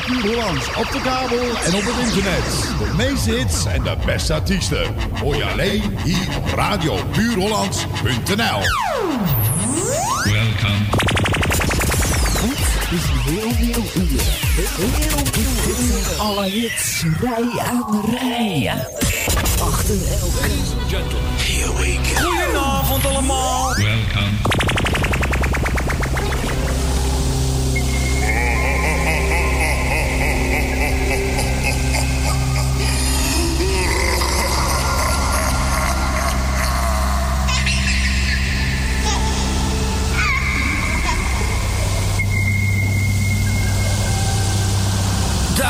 [0.00, 2.42] Puur Hollands op de kabel en op het internet.
[2.78, 4.94] De meeste hits en de beste artiesten.
[5.20, 8.60] Hoor je alleen hier op radiopuurhollands.nl
[10.24, 10.84] Welcome.
[12.90, 14.20] is heel veel uur.
[14.54, 15.18] Heel veel
[16.18, 18.72] Alle hits, rij aan rij.
[19.60, 20.48] Achter elke.
[21.36, 22.28] Here we go.
[22.28, 23.74] Goedenavond allemaal.
[23.74, 24.61] Welcome.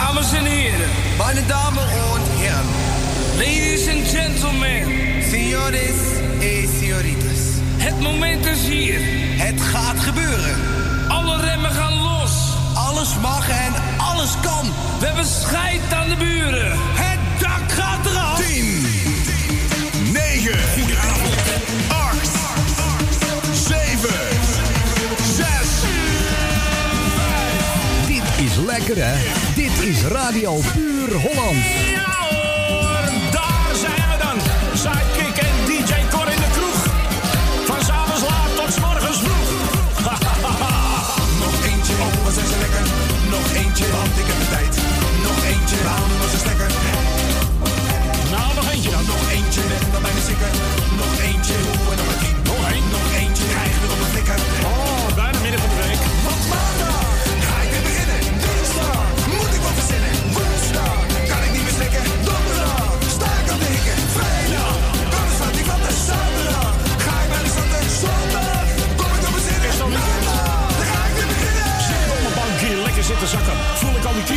[0.03, 1.79] Dames en heren, Meine Damen
[2.13, 2.69] und Herren,
[3.39, 4.83] ladies and gentlemen.
[5.31, 5.97] señores
[6.41, 7.41] y señoritas,
[7.79, 9.01] Het moment is hier.
[9.39, 10.57] het gaat gebeuren.
[11.09, 12.33] Alle remmen gaan los.
[12.75, 14.65] Alles mag en alles kan.
[15.01, 16.73] We hebben scheid aan de buren.
[16.95, 18.41] Het dak gaat eraf.
[18.41, 18.87] 10,
[20.13, 20.53] 9,
[21.89, 22.29] 8,
[23.69, 24.09] 7,
[25.37, 25.47] 6.
[28.07, 29.15] Dit is lekker hè.
[29.83, 32.02] Is Radio Puur Holland.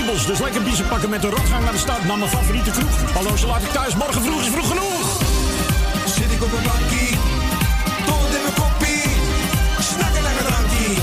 [0.06, 2.04] Kriebels, dus lekker biezen pakken met de rotgang naar de stad.
[2.04, 3.12] Naar mijn favoriete kroeg.
[3.14, 3.96] Hallo, ze laat ik thuis.
[3.96, 5.08] Morgen vroeg is vroeg genoeg.
[6.06, 7.12] Zit ik op een bankie,
[8.06, 9.04] tot in mijn koppie.
[9.90, 10.98] Snakken naar een drankie.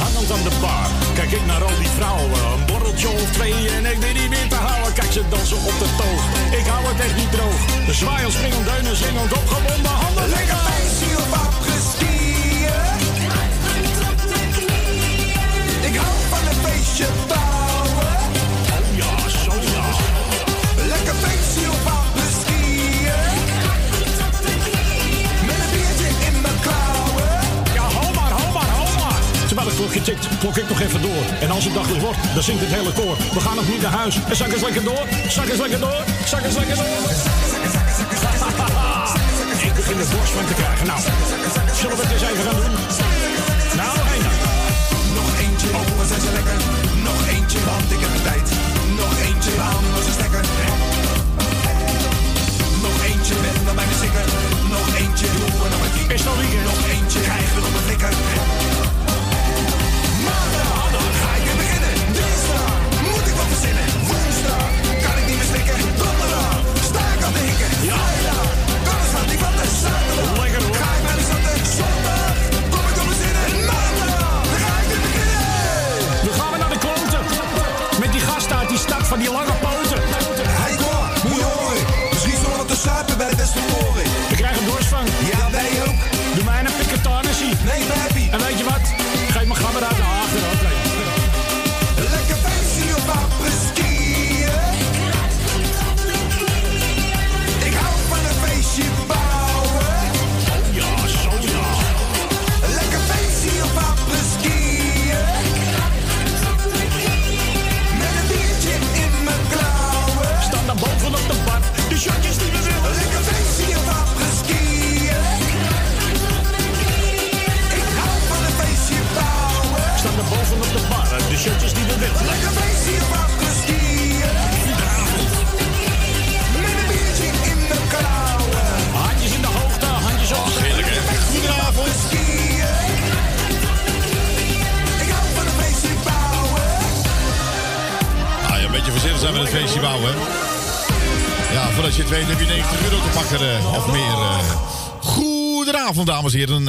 [0.00, 0.88] Hangend aan de bar.
[1.14, 2.40] Kijk ik naar al die vrouwen.
[2.54, 4.92] Een borreltje of twee en ik weet niet meer te houden.
[4.92, 6.22] Kijk ze dansen op de toog.
[6.60, 7.60] Ik hou het echt niet droog.
[7.86, 10.13] De zwaaien, springen, deunen, zingend, opgewonden handen.
[30.44, 31.24] Klok ik nog even door.
[31.40, 33.16] En als het daglicht wordt, dan zingt het hele koor.
[33.32, 34.18] We gaan nog niet naar huis.
[34.28, 36.84] En zak eens lekker door, zak eens lekker door, zak eens lekker door.
[39.68, 40.86] ik begin er borst van te krijgen.
[40.86, 41.00] Nou,
[41.80, 43.13] zullen we het eens even gaan doen?
[47.68, 48.48] Want ik heb de tijd.
[49.00, 50.44] Nog eentje, waarom was ze stekker.
[52.84, 54.26] Nog eentje, ben dan bijna zikker.
[54.74, 56.08] Nog eentje, hoe en nog maar tien.
[56.14, 56.64] Is het al weekend?
[56.70, 58.12] Nog eentje, krijg weer op een flikker.
[60.26, 61.94] Maandag, dan ga ik weer beginnen.
[62.16, 62.72] Dinsdag,
[63.08, 63.93] moet ik wat verzinnen.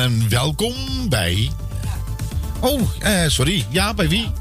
[0.05, 0.73] En welkom
[1.09, 1.51] bij.
[2.59, 3.65] Oh, eh, sorry.
[3.69, 4.31] Ja, bij wie?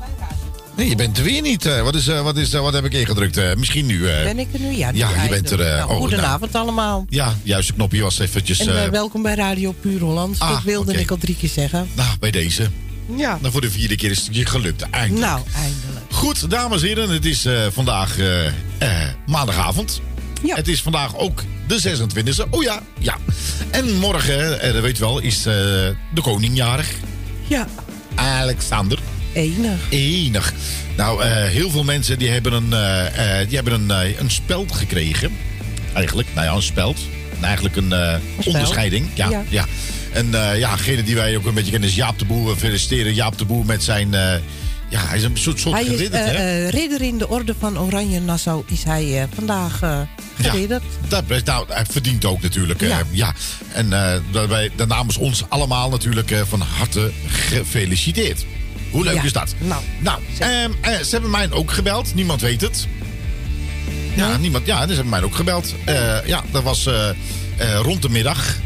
[0.77, 1.67] Nee, je bent er weer niet.
[1.67, 1.83] eh.
[1.83, 3.57] wat, is, eh, wat, is, eh, wat heb ik ingedrukt?
[3.57, 4.01] Misschien nu.
[4.03, 4.77] Ben ik er nu?
[4.77, 7.07] Ja, nu Ja, je ben bent er, eh, Nou, oh, goedenavond allemaal.
[7.09, 8.59] Ja, juist knopje was eventjes.
[8.59, 10.39] En welkom bij Radio Puur Holland.
[10.39, 11.01] ah, dat wilde oké.
[11.01, 11.89] ik al drie keer zeggen.
[11.95, 12.71] nou, bij deze.
[13.17, 13.39] Ja.
[13.41, 15.27] Nou, voor de vierde keer is het je gelukt, eindelijk.
[15.27, 16.05] Nou, eindelijk.
[16.13, 18.17] Goed, dames en heren, het is vandaag
[19.27, 20.01] maandagavond.
[20.43, 20.55] Ja.
[20.57, 22.51] Het is vandaag ook de 26e.
[22.51, 23.17] Oh ja, ja.
[23.75, 25.53] En morgen, eh, dat weet je wel, is eh,
[26.15, 26.89] de koning jarig.
[27.49, 27.67] Ja,
[28.15, 28.99] Alexander.
[29.33, 29.79] enig.
[29.91, 30.53] Enig.
[30.97, 34.31] Nou, eh, heel veel mensen die hebben een, eh, eh, die hebben een, eh, een
[34.31, 35.33] speld gekregen.
[35.93, 36.99] Eigenlijk, nou ja, een speld.
[37.39, 38.55] En eigenlijk een eh, speld.
[38.55, 39.07] onderscheiding.
[39.15, 39.43] Ja, ja.
[39.49, 39.65] Ja.
[40.13, 42.51] En eh, ja, degene die wij ook een beetje kennen is Jaap de Boer.
[42.55, 44.15] We feliciteren Jaap de Boer met zijn...
[44.15, 44.35] eh,
[44.95, 46.33] ja, hij is een soort, soort Hij is eh, hè?
[46.33, 48.63] eh, ridder in de orde van Oranje Nassau.
[48.67, 49.81] Is hij eh, vandaag
[50.41, 50.83] geridderd.
[51.09, 52.81] Dat, nou, hij verdient ook natuurlijk.
[52.81, 53.03] Ja.
[53.11, 53.35] ja.
[53.73, 53.91] En
[54.33, 58.45] daarbij, namens ons allemaal natuurlijk van harte gefeliciteerd.
[58.91, 59.23] Hoe leuk Ja.
[59.23, 59.55] is dat?
[59.59, 62.15] Nou, nou ehm, eh, ze hebben mij ook gebeld.
[62.15, 62.87] Niemand weet het.
[64.15, 64.67] Ja, niemand.
[64.67, 65.75] Ja, ze hebben mij ook gebeld.
[66.27, 66.89] Ja, dat was
[67.83, 68.57] rond de middag.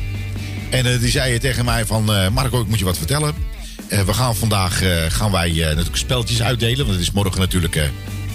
[0.70, 2.04] En die zei tegen mij van...
[2.32, 3.47] Marco, ik moet je wat vertellen.
[3.88, 6.78] Eh, we gaan vandaag eh, gaan wij eh, natuurlijk speltjes uitdelen.
[6.78, 7.90] Want het is morgen natuurlijk...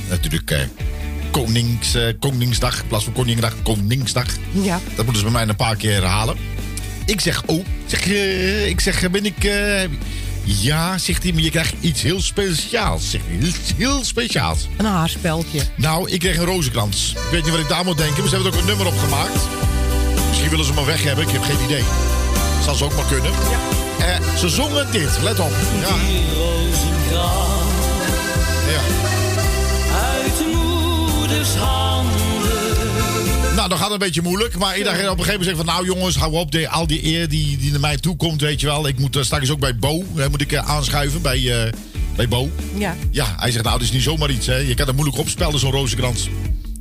[0.10, 0.68] natuurlijk
[1.32, 2.82] Konings, Koningsdag.
[2.82, 4.26] In plaats van Koningdag, Koningsdag.
[4.52, 4.80] Ja.
[4.96, 6.38] Dat moeten ze bij mij een paar keer herhalen.
[7.06, 8.06] Ik zeg, oh, ik zeg,
[8.68, 9.44] ik zeg ben ik...
[10.44, 13.10] ja, zegt hij, maar je krijgt iets heel speciaals.
[13.10, 14.68] Zegt hij, iets heel speciaals.
[14.78, 15.62] Een haarspeltje.
[15.76, 17.12] Nou, ik kreeg een rozenkrans.
[17.12, 18.94] Ik weet niet wat ik daar moet denken, maar ze hebben er ook een nummer
[18.94, 19.48] op gemaakt.
[20.28, 21.84] Misschien willen ze me weg hebben, ik heb geen idee.
[22.64, 23.32] Zal ze ook maar kunnen.
[24.04, 25.52] Eh, ze zongen dit, let op.
[25.82, 25.96] Ja,
[28.72, 28.82] ja.
[30.02, 32.22] uit moeders handen.
[33.56, 34.58] Nou, dan gaat het een beetje moeilijk.
[34.58, 35.66] Maar dacht op een gegeven moment zeg van...
[35.66, 36.52] Nou jongens, hou op.
[36.52, 38.88] De, al die eer die, die naar mij toe komt, weet je wel.
[38.88, 40.04] Ik moet uh, straks ook bij Bo.
[40.16, 41.72] eh, moet ik eh, aanschuiven bij, eh,
[42.16, 42.50] bij Bo.
[42.78, 44.48] Ja, Ja, hij zegt nou, het is niet zomaar iets.
[44.48, 44.56] Hè.
[44.56, 46.30] Je kan het moeilijk opspelden, zo'n rozenkrans.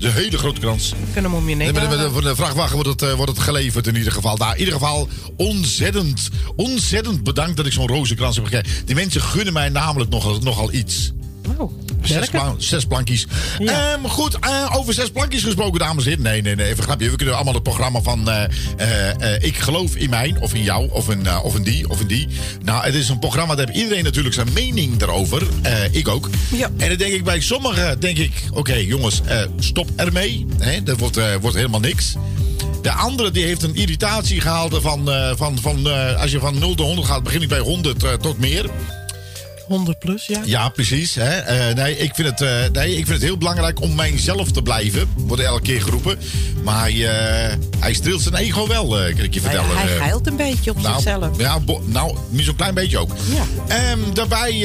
[0.02, 0.92] Een hele grote krans.
[1.12, 2.14] kunnen hem om je nek Nee, met, met, halen.
[2.14, 4.36] met de vrachtwagen wordt het, eh, wordt het geleverd in ieder geval.
[4.36, 8.86] Nou, in ieder geval ontzettend, ontzettend bedankt dat ik zo'n rozenkrans heb gekregen.
[8.86, 11.12] Die mensen gunnen mij namelijk nogal, nogal iets.
[11.58, 11.72] Oh,
[12.58, 13.26] Zes, plankjes.
[13.58, 13.92] Ja.
[13.92, 16.24] Ehm, goed, eh, over zes plankjes gesproken, dames en heren.
[16.24, 17.10] Nee, nee, nee, even grapje.
[17.10, 18.44] We kunnen allemaal het programma van eh,
[19.10, 22.06] eh, Ik geloof in mij, of in jou, of in, of in die, of in
[22.06, 22.28] die.
[22.64, 25.42] Nou, het is een programma, daar heeft iedereen natuurlijk zijn mening daarover.
[25.62, 26.28] Eh, ik ook.
[26.50, 26.70] Ja.
[26.76, 29.20] En dan denk ik bij sommigen, denk ik, oké jongens,
[29.58, 30.46] stop ermee.
[30.58, 32.14] Hè, dat wordt, wordt helemaal niks.
[32.82, 36.86] De andere die heeft een irritatie gehaald van, van, van als je van 0 tot
[36.86, 38.70] 100 gaat, begin ik bij 100 eh, tot meer.
[39.66, 40.40] 100 plus, ja.
[40.44, 41.14] Ja, precies.
[41.14, 41.30] Hè?
[41.38, 44.62] Eh, nee, ik vind het, eh, nee, ik vind het heel belangrijk om mijzelf te
[44.62, 45.08] blijven.
[45.16, 46.18] Wordt elke keer geroepen.
[46.64, 49.76] Maar hij, eh, hij streelt zijn ego wel, kan ik je Hij, vertellen.
[49.76, 51.20] hij Eh, geilt een beetje op zichzelf.
[51.20, 53.10] nou, ja, bo- nou, niet zo'n klein beetje ook.
[53.34, 53.76] Ja.
[53.76, 54.56] Ehm, daarbij,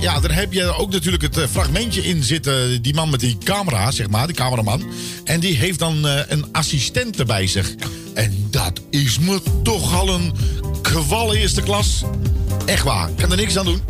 [0.00, 2.82] ja, daar heb je ook natuurlijk het fragmentje in zitten.
[2.82, 4.82] Die man met die camera, zeg maar, die cameraman.
[5.24, 7.74] En die heeft dan een assistent bij zich.
[8.14, 10.32] En dat is me toch al een
[10.82, 12.02] kwal eerste klas.
[12.66, 13.82] Echt waar, ik kan er niks aan doen.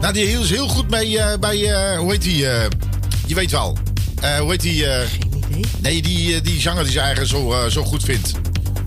[0.00, 2.46] Nou, die is heel goed mee eh, bij, eh, hoe heet die?
[2.48, 2.68] eh,
[3.26, 3.76] je weet wel.
[4.40, 4.84] Hoe heet die?
[4.84, 5.08] Geen
[5.48, 5.64] idee.
[5.80, 8.32] nee, die, die zanger die zijn eigen zo, zo goed vindt.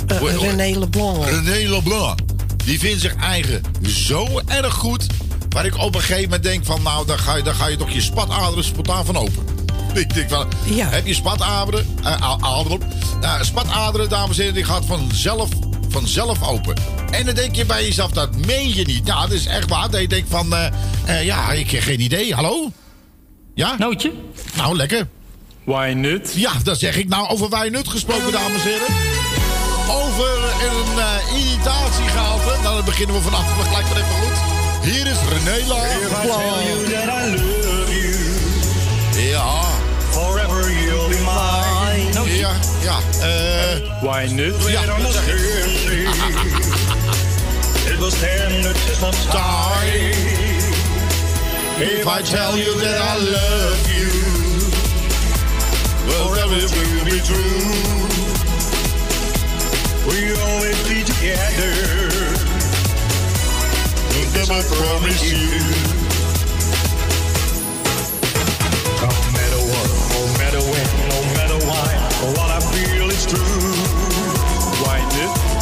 [0.08, 1.26] René Leblanc.
[1.26, 2.20] René Leblanc.
[2.66, 5.06] Die vindt zich eigen zo erg goed.
[5.50, 6.82] Waar ik op een gegeven moment denk van...
[6.84, 9.44] nou, dan ga je, dan ga je toch je spataderen spontaan van open.
[9.94, 10.88] Ik denk van, Ja.
[10.90, 11.86] heb je spataderen?
[12.40, 12.80] aderen?
[13.22, 15.50] Nou, spataderen, dames en heren, die gaat vanzelf,
[15.94, 16.76] vanzelf open.
[17.12, 19.08] En dan denk je bij jezelf, dat meen je niet.
[19.08, 19.90] Ja, dat is echt waar.
[19.90, 20.66] Dat je denkt van, eh,
[21.06, 22.34] eh, ja, ik heb geen idee.
[22.34, 22.72] Hallo?
[23.54, 23.76] Ja?
[23.78, 24.12] Nootje?
[24.56, 25.08] Nou, lekker.
[25.64, 26.34] Why not?
[26.36, 27.08] Ja, dat zeg ik.
[27.08, 28.88] Nou, over Wijnut gesproken, dames en heren.
[29.90, 32.62] Over een eh, irritatiegehalte.
[32.62, 33.56] Nou, dan beginnen we vanaf.
[33.56, 34.38] Maar gelijk maar even goed.
[34.84, 35.58] Hier is René
[37.34, 37.63] If
[42.82, 44.70] ja, eh Why not?
[44.72, 45.30] ja, It dat almost zeg ik.
[45.30, 46.10] hurt me.
[47.94, 48.14] It was
[48.88, 50.12] just on time.
[51.80, 54.10] If I tell you that I love you,
[56.08, 57.62] forever it will be true.
[60.06, 61.72] We'll always be together.
[64.50, 66.03] I promise you.
[72.32, 73.40] What I feel is true.
[74.84, 75.53] Why not?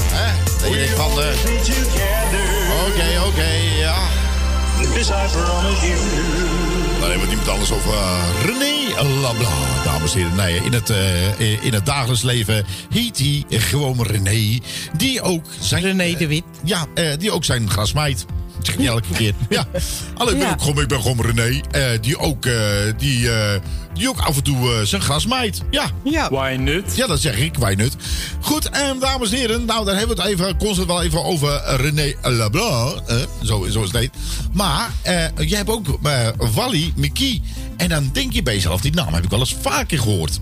[0.00, 0.32] Hè?
[0.60, 1.26] Dat je denkt van, eh,
[2.86, 3.96] oké, oké, ja.
[4.94, 5.98] This I promise you.
[7.00, 9.48] Dan hebben we het iemand anders over eh, René Labla,
[9.84, 10.36] dames en heren.
[10.36, 14.60] Nee, in het, eh, in het dagelijks leven heet hij gewoon René.
[14.96, 15.82] Die ook zijn...
[15.82, 16.44] René de Wit.
[16.64, 18.26] Ja, eh, die ook zijn grasmeid.
[18.64, 19.34] Dat zeg ik niet elke keer.
[19.48, 19.66] Ja.
[20.14, 20.56] Alleen ik ben, Ja.
[20.58, 21.60] gewoon, ik ben gewoon René.
[21.70, 22.54] eh, die, ook, eh,
[22.98, 23.60] die, eh,
[23.94, 25.60] die ook af en toe eh, zijn grasmeid.
[25.70, 25.90] Ja.
[26.04, 26.28] Ja.
[26.30, 26.96] Why not?
[26.96, 27.96] Ja, dat zeg ik, wij nut.
[28.40, 31.62] Goed, en dames en heren, nou, daar hebben we het even, constant wel even over
[31.76, 32.92] René Labla.
[33.06, 34.10] eh, zo, zo is het heet.
[34.52, 35.86] Maar eh, jij hebt ook
[36.54, 37.42] Wally Mickey.
[37.76, 40.40] En dan denk je bij jezelf, die naam heb ik wel eens vaker gehoord.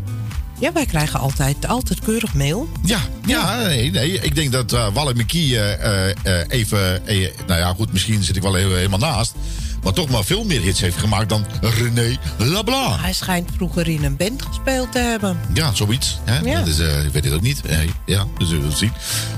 [0.62, 2.68] Ja, wij krijgen altijd, altijd keurig mail.
[2.84, 4.20] Ja, ja, nee, nee.
[4.20, 5.72] Ik denk dat eh Wally Mickey eh,
[6.08, 9.34] eh, eh, even, eh, nou ja, goed, misschien zit ik wel heel- helemaal naast.
[9.82, 12.98] Maar toch maar veel meer hits heeft gemaakt dan René Labla.
[13.00, 15.38] Hij schijnt vroeger in een band gespeeld te hebben.
[15.54, 16.18] Ja, zoiets.
[16.24, 16.38] Hè?
[16.38, 16.62] Ja.
[16.62, 17.60] Dus, eh, ik weet het ook niet.
[17.66, 18.92] Eh, ja, we zullen zien.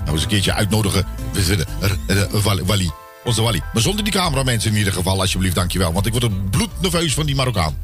[0.04, 1.06] Nou, eens een keertje uitnodigen.
[1.32, 1.66] We vinden
[2.06, 2.90] eh, eh, Wally.
[3.24, 3.60] Onze Wally.
[3.72, 5.92] Maar zonder die cameramensen in ieder geval, alsjeblieft, dankjewel.
[5.92, 7.76] Want ik word er bloednerveus van die Marokkaan.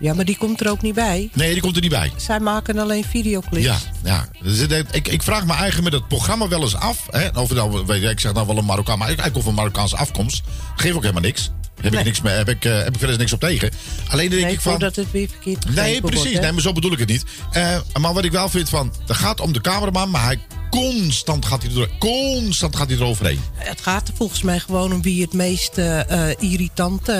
[0.00, 1.30] Ja, maar die komt er ook niet bij.
[1.32, 2.12] Nee, die komt er niet bij.
[2.16, 3.64] Zij maken alleen videoclips.
[3.64, 4.28] Ja, ja.
[4.42, 4.58] Dus,
[4.90, 7.06] ik, ik vraag me eigenlijk met het programma wel eens af.
[7.10, 9.54] Hè, of nou, weet je, ik zeg nou wel een Marokkaan, maar eigenlijk of een
[9.54, 10.42] Marokkaanse afkomst.
[10.76, 11.50] Geef ook helemaal niks.
[11.80, 13.70] Heb, ik, niks mee, heb, ik, eh, heb ik verder niks op tegen.
[14.08, 14.70] Alleen denk Nee, ik van.
[14.70, 16.24] voordat het weer verkeerd Nee, precies.
[16.24, 17.24] wordt, nee, maar zo bedoel ik het niet.
[17.50, 20.38] Eh, maar wat ik wel vind van, het gaat om de cameraman, maar hij
[20.70, 23.40] constant gaat hij er, constant gaat hij eroverheen.
[23.54, 27.12] Het gaat er volgens mij gewoon om wie het meest eh, eh, irritante...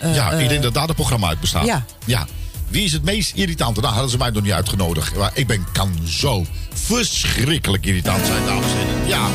[0.00, 1.66] eh, ja, ik denk dat daar de programma uit bestaat.
[1.66, 1.84] ja.
[2.04, 2.26] ja.
[2.68, 3.80] Wie is het meest irritante?
[3.80, 5.16] Nou, hadden ze mij nog niet uitgenodigd.
[5.16, 9.08] Maar ik ben, kan zo verschrikkelijk irritant zijn, dames en heren.
[9.08, 9.28] Ja,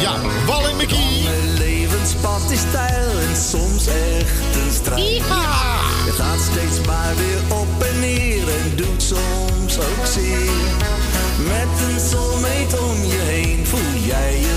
[0.00, 0.20] ja.
[0.46, 1.22] Wal en Mickey.
[1.24, 5.22] Mijn levenspad is stijl en soms echt een strijd.
[6.04, 10.61] Het gaat steeds maar weer op en neer en doet soms ook zeer.
[11.52, 13.66] Met een soulmate om je heen.
[13.66, 14.51] Voel jij je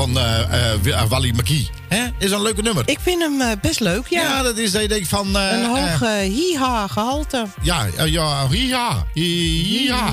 [0.00, 1.68] van, eh, eh, eh, Wally McKee.
[1.88, 2.06] Hè?
[2.18, 2.88] Is een leuke nummer.
[2.88, 4.22] Ik vind hem best leuk, ja.
[4.22, 5.34] Ja, dat is dat je denkt van...
[5.34, 7.46] een hoog hiha gehalte.
[7.62, 9.04] ja, ja, ja, ja.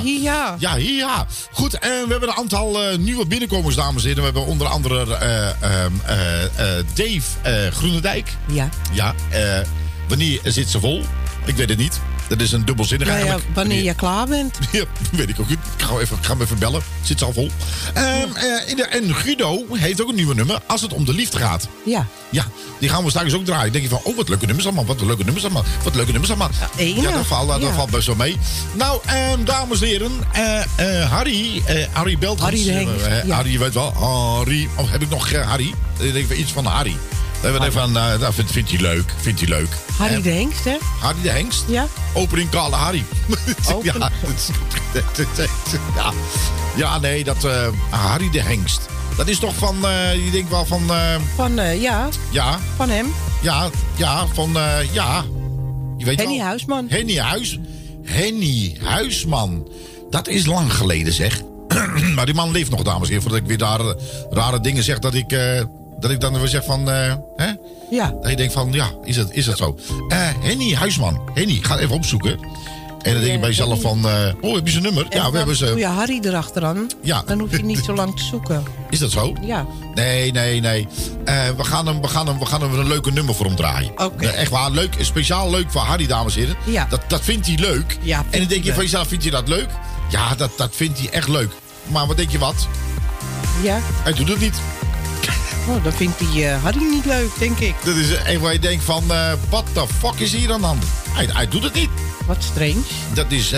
[0.01, 0.56] Hiha.
[0.60, 1.25] Ja, ja.
[1.51, 4.24] Goed, en we hebben een aantal nieuwe binnenkomers, dames en heren.
[4.24, 8.34] We hebben onder andere eh, ehm, eh, eh, Dave Groenendijk.
[8.46, 8.70] Ja.
[8.91, 9.13] Ja,
[10.08, 11.03] wanneer zit ze vol?
[11.46, 12.00] Ik weet het niet.
[12.27, 13.55] Dat is een dubbelzinnig Ja, ja, eigenlijk.
[13.55, 14.57] wanneer je klaar bent.
[14.72, 15.60] Ja, weet ik ook niet.
[15.77, 16.81] Ik ga, even, ik ga hem even bellen.
[17.01, 17.51] Zit ze al vol.
[17.93, 18.05] Ehm,
[18.36, 21.67] eh, en Guido heeft ook een nieuwe nummer als het om de liefde gaat.
[21.86, 22.05] Ja.
[22.29, 22.46] Ja,
[22.79, 23.72] die gaan we straks ook draaien.
[23.72, 24.86] denk je van, oh, wat leuke nummers allemaal.
[24.86, 25.63] Wat leuke nummers allemaal.
[25.84, 26.50] Wat leuke nummers allemaal.
[26.77, 27.03] enig.
[27.03, 27.74] Ja, dat valt, dat Ja.
[27.74, 28.38] valt best wel mee.
[28.74, 30.12] Nou, ehm, dames en heren.
[30.34, 30.60] eh,
[31.01, 32.57] eh, Harry, Harry belt Harry
[32.88, 33.01] ons.
[33.25, 33.36] ja.
[33.36, 33.93] Harry, je weet wel.
[33.93, 34.67] Harry.
[34.75, 35.74] Oh, heb ik nog Harry?
[36.00, 36.96] Ik denk van iets van Harry.
[37.41, 39.13] We hebben van, eh dat vindt, vindt hij leuk.
[39.22, 39.70] Vindt hij leuk.
[39.98, 40.77] Harry de Hengst, hè?
[41.00, 41.63] Harry de Hengst?
[41.67, 41.88] Ja.
[42.13, 43.03] Opening Kale Harry.
[43.74, 44.50] Open- ja, dat is-
[45.96, 46.12] ja.
[46.75, 48.82] ja, nee, dat eh, Harry de Hengst.
[49.17, 50.91] Dat is toch van, eh, je denkt wel van,
[51.36, 53.13] Van, ja, ja, van hem.
[53.41, 54.56] ja, ja, van,
[54.91, 55.24] ja.
[55.98, 56.46] Je weet Henny wel.
[56.46, 56.86] Huisman.
[56.89, 57.60] Henny Huis.
[58.03, 59.67] Henny Huisman.
[60.10, 61.41] Dat is lang geleden, zeg.
[62.16, 63.22] maar die man leeft nog, dames en heren.
[63.22, 63.79] Voordat ik weer daar
[64.29, 65.31] rare dingen zeg, dat ik,
[66.00, 67.51] dat ik dan weer zeg van, eh, hè?
[67.90, 68.14] Ja.
[68.22, 69.77] Dat je denkt van, ja, is het, is het zo?
[70.10, 71.22] Eh Henny Huisman.
[71.33, 72.40] Henny, ga even opzoeken.
[73.01, 75.05] En dan denk je bij jezelf van, eh, oh, heb je zijn nummer?
[75.10, 75.75] En Ja, we hebben doe ze.
[75.75, 76.88] je Harry erachteraan.
[77.01, 77.24] Ja.
[77.25, 78.64] Dan hoef je niet zo lang te zoeken.
[78.90, 79.33] Is dat zo?
[79.42, 79.66] Ja.
[79.96, 80.88] Nee, nee, nee.
[81.57, 83.92] We, gaan hem, we, gaan hem, we gaan hem een leuke nummer voor hem draaien.
[84.00, 84.27] Oké.
[84.27, 84.96] Echt waar, leuk.
[85.01, 86.55] Speciaal leuk voor Harry, dames en heren.
[86.66, 86.88] Ja.
[86.90, 87.98] Dat, dat vindt hij leuk.
[88.01, 89.68] Ja, en dan denk je van jezelf, vindt hij dat leuk?
[90.10, 91.51] Ja, dat, dat vindt hij echt leuk.
[91.88, 92.68] Maar wat denk je wat?
[93.64, 93.79] Ja.
[94.03, 94.55] Hij doet het niet.
[95.68, 97.75] Oh, dan vindt hij eh, Harry niet leuk, denk ik.
[97.84, 100.66] Dat is een waar je denkt van, eh what the fuck is hier aan de
[100.66, 100.84] hand?
[101.10, 101.90] Hij, hij doet het niet.
[102.25, 102.82] Wat strange.
[103.14, 103.53] Dat is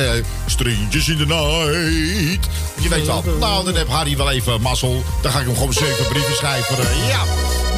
[0.46, 2.48] Strangers in the Night.
[2.82, 3.24] Je weet wel.
[3.40, 5.04] Nou, dan heeft Harry wel even mazzel.
[5.22, 6.76] Dan ga ik hem gewoon zeven brieven schrijven.
[7.08, 7.24] Ja.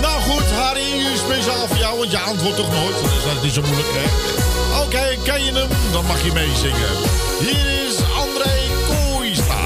[0.02, 2.96] Nou goed, Harry, speciaal voor jou, want je antwoordt toch nooit.
[3.02, 4.08] Dus dat is niet zo moeilijk, hè?
[4.84, 5.70] Oké, ken je hem?
[5.92, 6.92] Dan mag je meezingen.
[7.40, 8.56] Hier is André
[8.88, 9.64] Kooistra.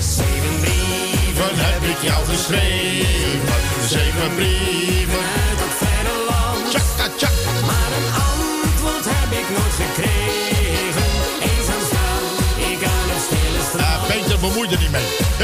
[0.00, 2.87] Zeven brieven heb ik jou geschreven.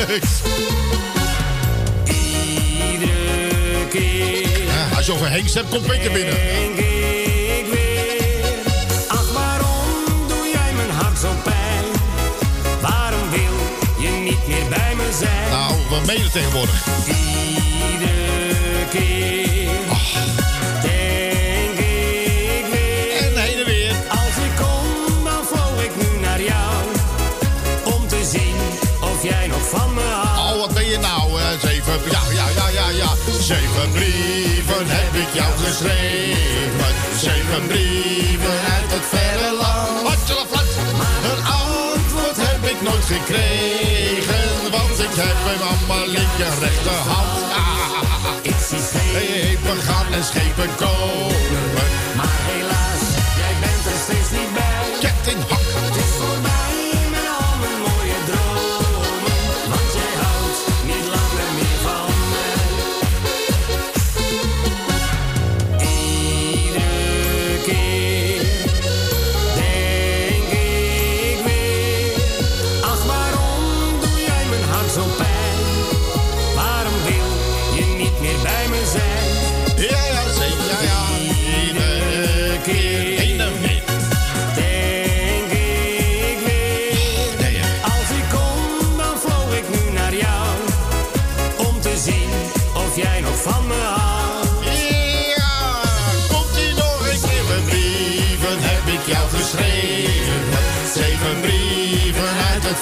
[0.09, 0.21] Mee.
[2.05, 6.35] Iedere keer Ja, als je over Hengst hebt, komt Peter binnen.
[6.35, 8.59] denk ik weer.
[9.09, 9.87] Ach, waarom
[10.29, 11.85] doe jij mijn hart zo pijn?
[12.81, 13.55] Waarom wil
[14.05, 15.51] je niet meer bij me zijn?
[15.51, 16.87] Nou, we mailen tegenwoordig.
[17.07, 19.64] Iedere keer
[33.55, 36.93] Zeven brieven heb ik jou geschreven.
[37.19, 40.01] Zeven brieven uit het verre land.
[41.31, 44.71] Een antwoord heb ik nooit gekregen.
[44.71, 45.37] Want ik heb
[45.89, 47.43] mijn linker rechterhand.
[47.53, 51.04] Ah, Ik zie schepen gaan en schepen komen.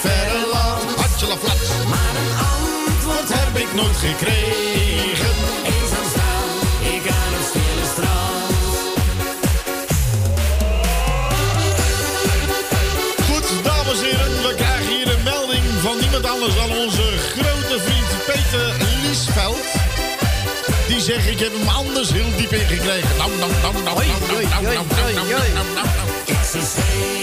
[0.03, 0.89] Verre land.
[1.01, 1.61] Hatjela flat.
[1.91, 5.31] Maar een antwoord heb ik nooit gekregen?
[5.71, 6.47] eenzaam staan,
[6.95, 8.55] ik aan het stille strand.
[13.27, 17.77] Goed, dames en heren, we krijgen hier een melding van niemand anders dan onze grote
[17.85, 18.67] vriend Peter
[19.03, 19.65] Liesveld.
[20.87, 23.17] Die zegt, ik heb hem anders heel diep ingekregen.
[23.17, 26.13] Nou, nou, nou, nou, nou, nou, nou, nou, nou, nou, nou, nou, nou, nou.
[26.43, 27.22] Schepen komen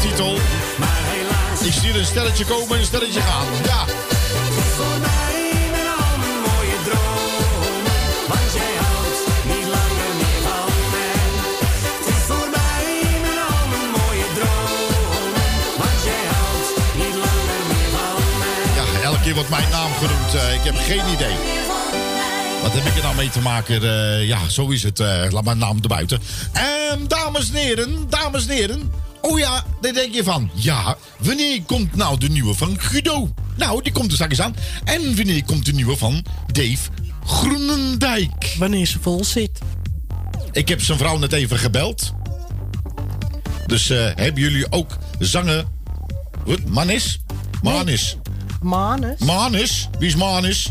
[0.00, 0.32] titel.
[0.78, 1.60] Maar helaas.
[1.62, 3.46] Ik zie een stelletje komen en een stelletje gaan.
[3.64, 3.84] Ja.
[4.76, 5.50] Voor mij
[5.80, 7.82] en al een mooie droom
[8.30, 10.70] Want jij houdt niet langer meer van.
[11.96, 12.86] Het is voor mij
[13.30, 15.32] en al een mooie droom
[15.80, 16.68] Want jij houdt
[17.00, 18.22] niet langer meer van.
[18.78, 20.34] Ja, elke keer wordt mijn naam genoemd.
[20.34, 21.36] Uh, ik heb geen idee.
[22.62, 23.82] Wat heb ik er nou mee te maken?
[23.82, 25.00] Uh, ja, zo is het.
[25.00, 26.22] Uh, laat mijn naam erbuiten.
[26.52, 28.92] Ehm, en dames neren dames neren heren.
[29.20, 33.34] Oh ja, dan denk je van, ja, wanneer komt nou de nieuwe van Guido?
[33.56, 34.54] Nou, die komt er straks aan.
[34.84, 36.90] En wanneer komt de nieuwe van Dave
[37.24, 38.54] Groenendijk?
[38.58, 39.58] Wanneer ze vol zit.
[40.52, 42.12] Ik heb zijn vrouw net even gebeld.
[43.66, 45.68] Dus eh, hebben jullie ook zangen...
[46.44, 46.64] Wat?
[46.64, 47.20] Manis?
[47.62, 48.16] Manis.
[48.62, 49.18] Manis?
[49.18, 49.88] Manis?
[49.98, 50.70] Wie is Manis?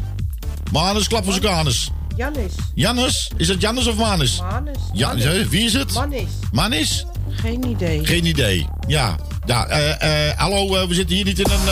[0.71, 1.91] Manis klap voor zijn kanus.
[2.15, 2.53] Jannes.
[2.75, 3.31] Jannes?
[3.37, 4.39] Is dat Jannes of Manis?
[4.39, 4.77] Manis.
[4.93, 5.15] Ja,
[5.49, 5.93] wie is het?
[5.93, 6.29] Manis.
[6.51, 7.05] Manis?
[7.39, 8.05] Geen idee.
[8.05, 8.67] Geen idee.
[8.87, 9.15] Ja.
[9.45, 11.65] ja eh, eh, hallo, eh, we zitten hier niet in een...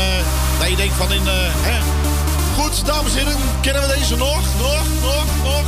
[0.60, 1.28] dat je denkt van in...
[1.28, 1.82] eh.
[2.58, 3.38] Goed, dames en heren.
[3.62, 4.42] Kennen we deze nog?
[4.58, 4.84] Nog?
[5.02, 5.26] Nog?
[5.44, 5.64] Nog?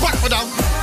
[0.00, 0.77] Pak me dan.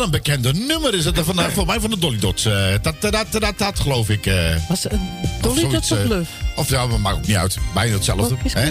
[0.00, 2.44] een bekende nummer is het er voor mij van de Dolly Dots.
[2.44, 2.74] Eh.
[2.74, 2.94] Eh, dat,
[3.32, 4.26] dat, dat, geloof ik.
[4.26, 4.86] Uh, Was
[5.40, 5.98] Dolly of Dots of
[6.56, 7.58] Of ja, maar maakt ook niet uit.
[7.74, 8.36] Bijna hetzelfde.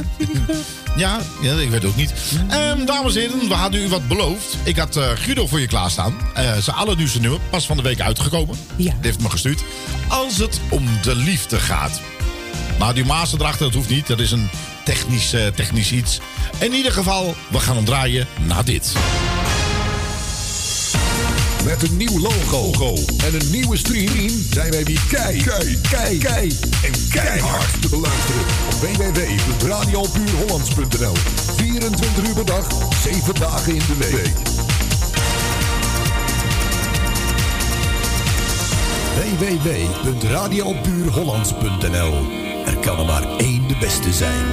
[0.96, 2.14] Ja, ja, ik weet het ook niet.
[2.50, 4.58] Ehm, dames en heren, we hadden u wat beloofd.
[4.64, 6.14] Ik had uh, Guido voor je klaarstaan.
[6.60, 8.58] zijn allernieuwste nummer, pas van de week uitgekomen.
[8.76, 8.92] Ja.
[8.92, 9.64] Die heeft me gestuurd.
[10.08, 12.02] Als het om de liefde gaat.
[12.80, 14.08] Maar die maas erachter, dat hoeft niet.
[14.08, 14.50] Dat is een
[14.86, 16.20] technisch, technisch iets.
[16.58, 18.94] In ieder geval, we gaan hem draaien naar dit.
[21.82, 22.94] Met een nieuw logo.
[23.26, 28.42] En een nieuwe stream zijn wij weer kei, Kijk, Kijk, Kijk en keihard te beluisteren
[28.66, 31.16] op www.radiopuurhollands.nl.
[31.56, 32.68] 24 uur per dag,
[33.02, 34.34] 7 dagen in de week.
[39.38, 42.14] www.radiopuurhollands.nl
[42.66, 44.46] Er kan er maar één de beste zijn.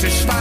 [0.00, 0.37] Jezus staat.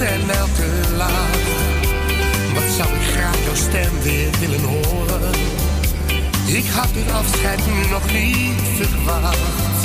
[0.00, 1.36] snel te laat.
[2.54, 5.34] Wat zou ik graag jouw stem weer willen horen?
[6.46, 7.60] Ik had het afscheid
[7.90, 9.80] nog niet verwacht.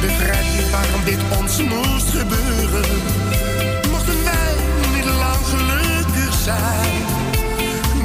[0.00, 2.90] Begrijp niet waarom dit ons moest gebeuren.
[3.90, 4.54] Mochten wij
[4.94, 7.02] niet lang gelukkig zijn.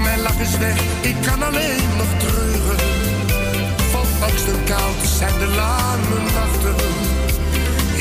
[0.03, 2.79] Mijn lach is weg, ik kan alleen nog treuren.
[3.91, 6.75] Van angst en koud zijn de lange nachten.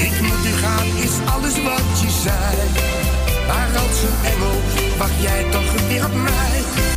[0.06, 3.23] Ik moet nu gaan, is alles wat je zei.
[3.46, 4.60] Maar als een engel
[4.98, 6.93] wacht jij toch weer op mij.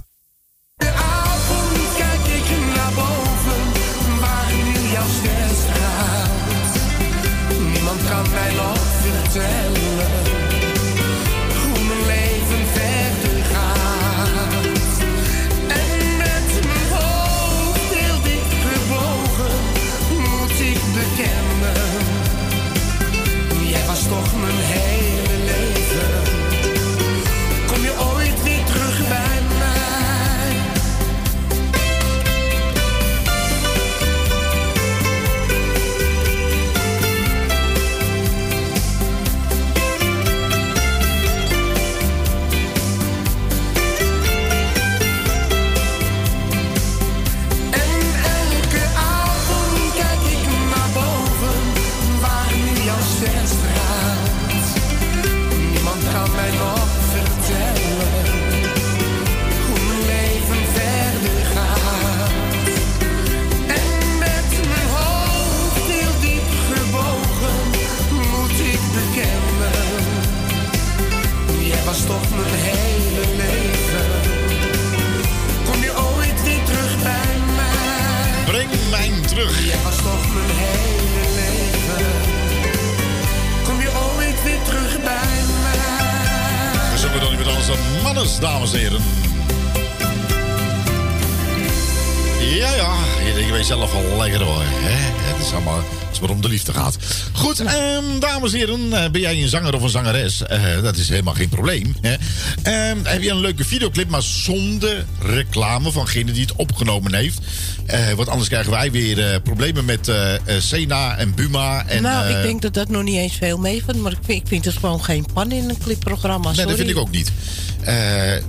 [98.94, 100.44] Eh, ben jij een zanger of een zangeres?
[100.44, 101.96] Eh, dat is helemaal geen probleem.
[102.02, 102.16] Hè?
[102.64, 107.40] Ehm, heb je een leuke videoclip, maar zonder reclame van degene die het opgenomen heeft?
[107.86, 110.12] Eh, want anders krijgen wij weer problemen met
[110.60, 111.86] Sena en Buma.
[111.88, 113.98] En, nou, ik denk dat dat nog niet eens veel meevalt.
[113.98, 116.46] Maar ik vind, ik vind het gewoon geen pan in een clipprogramma.
[116.46, 116.70] Nee, Sorry.
[116.70, 117.32] dat vind ik ook niet.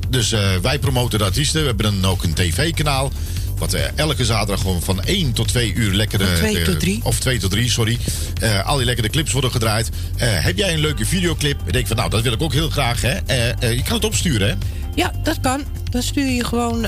[0.08, 1.60] Dus wij promoten de artiesten.
[1.60, 3.12] We hebben dan ook een tv-kanaal.
[3.58, 6.26] Wat elke zaterdag gewoon van 1 tot 2 uur lekkere...
[6.26, 7.00] Van twee eh, tot drie.
[7.02, 7.98] Of 2 tot 3, sorry.
[8.40, 9.90] Eh, al die lekkere clips worden gedraaid.
[10.16, 11.60] Eh, heb jij een leuke videoclip?
[11.66, 13.00] Ik denk van, nou, dat wil ik ook heel graag.
[13.00, 13.16] Hè?
[13.16, 14.54] Eh, je kan het opsturen, hè?
[14.94, 15.62] Ja, dat kan.
[15.90, 16.86] Dan stuur je gewoon...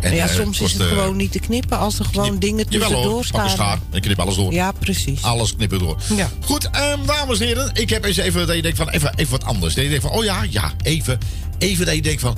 [0.04, 2.38] En, ja, eh, soms is kost, het eh, gewoon niet te knippen als er gewoon
[2.38, 3.50] dingen Jawel hoor, tussendoor een staan.
[3.50, 4.52] schaar en knip alles door.
[4.52, 5.22] Ja, precies.
[5.22, 5.96] Alles knippen door.
[6.16, 6.30] Ja.
[6.40, 7.70] Goed, ehm, dames en heren.
[7.74, 9.74] Ik heb eens even dat je denkt van even, even wat anders.
[9.74, 11.18] Dat je denkt van, oh ja, ja, even.
[11.58, 12.36] Even dat je denkt van,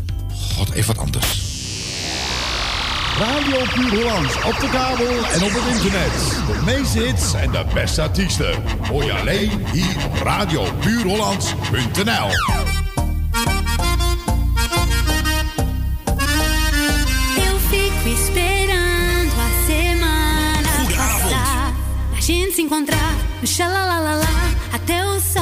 [0.57, 1.27] god, even wat anders.
[3.19, 6.13] Radio Puur Hollands op de kabel en op het internet.
[6.47, 8.63] De meeste hits en de beste artiesten.
[8.89, 12.76] Hoor je alleen hier op radiopuurhollands.nl.
[22.57, 23.15] se encontrar.
[23.45, 24.25] Xalalalala
[24.73, 25.36] até o sol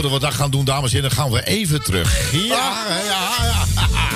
[0.00, 2.32] voordat we dat gaan doen, dames en heren, gaan we even terug.
[2.32, 3.64] Ja, ja, ja.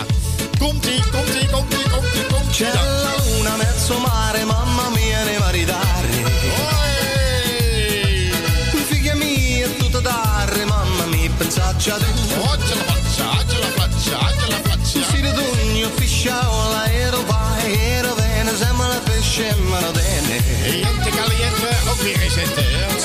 [0.62, 2.50] Komt-ie, komt-ie, komt-ie, komt-ie, komt-ie.
[2.50, 6.12] C'è la luna mezzo mare, mamma mia ne maridare.
[8.86, 12.06] Figlia mia, tutto dare, mamma mia, pensacci a te.
[12.38, 15.02] Oggi la faccia, oggi la faccia, oggi la faccia.
[15.10, 16.40] Si d'ugno, fiscia,
[16.72, 20.36] l'aereo vai, aereo vene, sembra pesce, ma non dene.
[20.70, 23.03] Niente caliente, ook weer geen centen,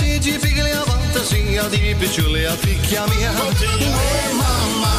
[1.20, 3.32] fantasia di piccioli a figlia mia.
[3.32, 4.94] Uè mamma,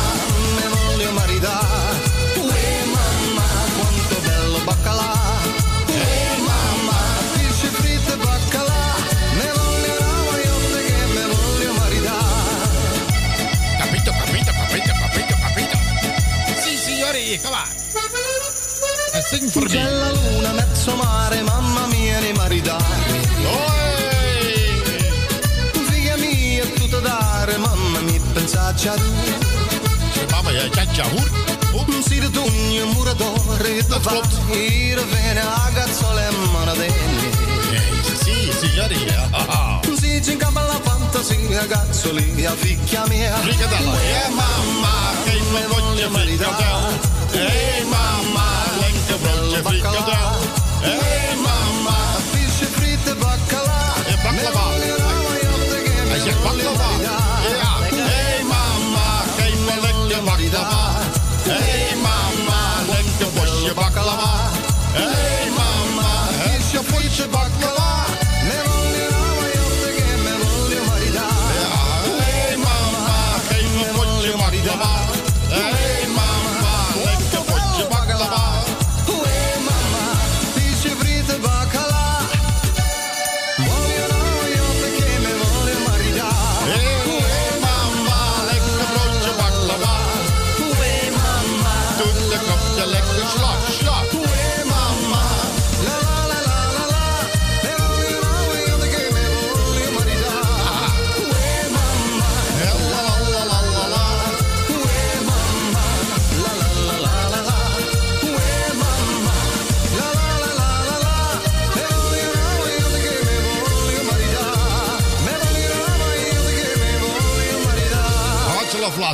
[0.55, 1.99] me voglio maridare.
[2.37, 3.43] Uè mamma,
[3.79, 5.20] quanto bello baccalà.
[28.81, 29.01] Te.
[30.31, 31.29] Mama, ja, ja, hoor.
[32.07, 34.21] Si de tugno, muratore, da fa,
[34.51, 36.95] hier vene, agazzole e manadene.
[38.23, 38.97] Sì, signori.
[39.33, 43.37] ah, Si ci incampa la fantasia, gazzoli, a figlia mia.
[43.37, 43.93] Frikadella.
[43.93, 46.99] Eh, mamma, che me voglio frikadel.
[47.33, 48.47] Hey mama,
[48.81, 50.39] lekker broodje frikadel.
[50.83, 51.51] Hey mama.
[51.81, 51.90] Visje
[67.33, 67.80] baklava.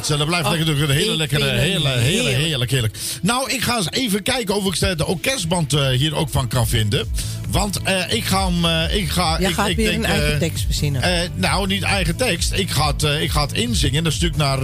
[0.07, 2.37] Dat blijft lekker natuurlijk een hele ik lekkere, hele, hele, heerlijk.
[2.37, 2.97] heerlijk, heerlijk.
[3.23, 6.69] Nou, ik ga eens even kijken of ik de orkestband eh, hier ook van kan
[6.69, 7.09] vinden.
[7.51, 8.65] Want eh, ik ga hem...
[8.65, 11.31] eh, ik ga, Jij ik, gaat ik weer denk, een eigen tekst verzinnen.
[11.35, 12.53] nou, niet eigen tekst.
[12.53, 14.03] Ik ga het, ik ga het inzingen.
[14.03, 14.59] Dan stuur ik naar,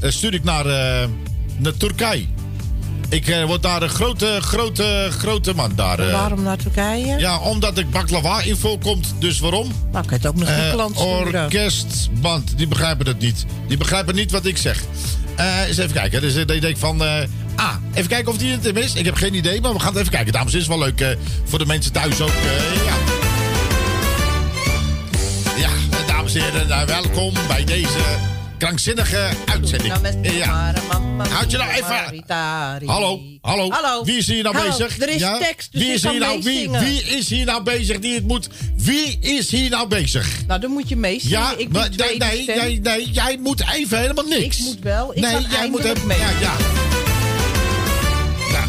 [0.00, 0.64] stuur ik naar,
[1.58, 2.26] naar Turkije.
[3.10, 5.72] Ik eh, word daar een grote, grote, grote man.
[5.74, 6.12] Daar, eh.
[6.12, 7.18] Waarom naar Turkije?
[7.18, 9.14] Ja, omdat ik baklava in voorkomt.
[9.18, 9.66] Dus waarom?
[9.92, 11.42] Nou, kan je het ook nog een Eh, klant sturen.
[11.44, 13.44] orkestband, die begrijpen het niet.
[13.68, 14.82] Die begrijpen niet wat ik zeg.
[15.36, 16.20] Eh eens even kijken.
[16.20, 17.04] Dus ik denk van...
[17.04, 17.22] eh,
[17.56, 18.94] ah, even kijken of die het is.
[18.94, 20.32] Ik heb geen idee, maar we gaan het even kijken.
[20.32, 21.08] Dames, het is wel leuk eh,
[21.44, 22.28] voor de mensen thuis ook.
[22.28, 22.94] eh, ja.
[25.58, 27.98] ja, eh, dames en heren, eh, welkom bij deze
[28.60, 29.94] krankzinnige uitzending.
[30.22, 30.72] Ja.
[31.28, 32.24] Houd je nou even...
[32.86, 34.04] Hallo, hallo, Hallo.
[34.04, 34.98] Wie is hier nou Hallo, bezig?
[34.98, 38.26] er is tekst, dus wie is hier nou, wie, is hier nou bezig die het
[38.26, 38.48] moet?
[38.76, 40.46] Wie is hier nou bezig?
[40.46, 41.38] Nou, dan moet je meezingen.
[41.38, 44.58] Ja, ik maar doe nee, nee, nee, nee, jij moet even helemaal niks.
[44.58, 45.14] Ik moet wel.
[45.14, 46.18] Ik nee, jij moet even mee.
[46.18, 46.56] Ja, ja.
[48.50, 48.64] Ja.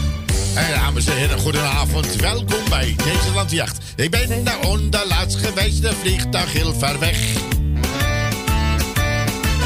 [0.56, 2.16] En dames en heren, goedenavond.
[2.16, 3.78] Welkom bij deze landjacht.
[3.96, 7.50] Ik ben daar onderlaatst geweest, de vliegtuig heel ver weg.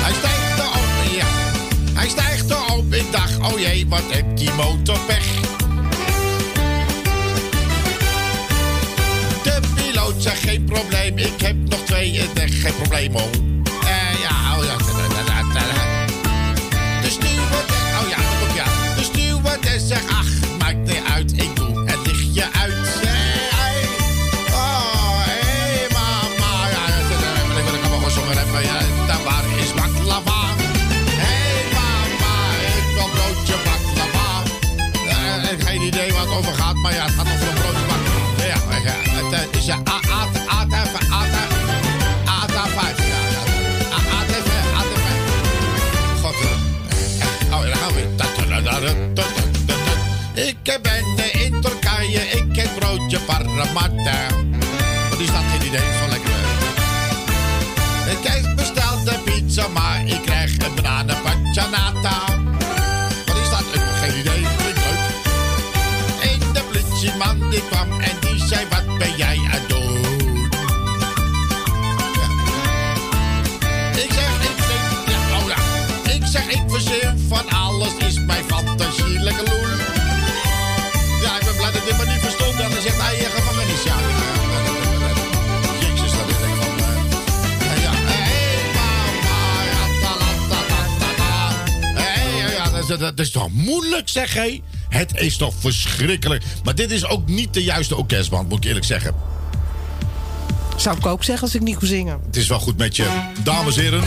[0.06, 1.26] Hij stijgt erop, ja.
[1.94, 2.94] Hij stijgt erop.
[2.94, 5.26] Ik dacht, oh jee, wat heb die motor pech.
[9.44, 13.22] De piloot zegt geen probleem, ik heb nog twee, denk geen probleem, oh.
[13.22, 14.78] Eh, ja, oh ja.
[17.02, 18.66] De stewardess, oh ja, dat komt ja.
[18.96, 20.35] De stewardess zegt, ach,
[36.86, 37.84] maar ja, het gaat over een broodje.
[38.38, 41.38] Ja, ja, het eh, is ja, A- A- A- AT5, AT5,
[42.40, 43.42] AT5, ja, ja.
[43.98, 45.08] A- AT5, AT5.
[46.22, 47.94] God, eh, oh, gaan.
[50.34, 54.35] Ik ben eh, in Turkije, ik heb broodje parramatta.
[92.98, 94.62] dat, is toch moeilijk, zeg hé?
[94.90, 96.44] Het is toch verschrikkelijk.
[96.64, 99.16] Maar dit is ook niet de juiste orkestband, moet ik eerlijk zeggen.
[100.76, 102.20] Zou ik ook zeggen als ik niet kon zingen.
[102.26, 103.32] Het is wel goed met je.
[103.44, 104.04] Dames en heren,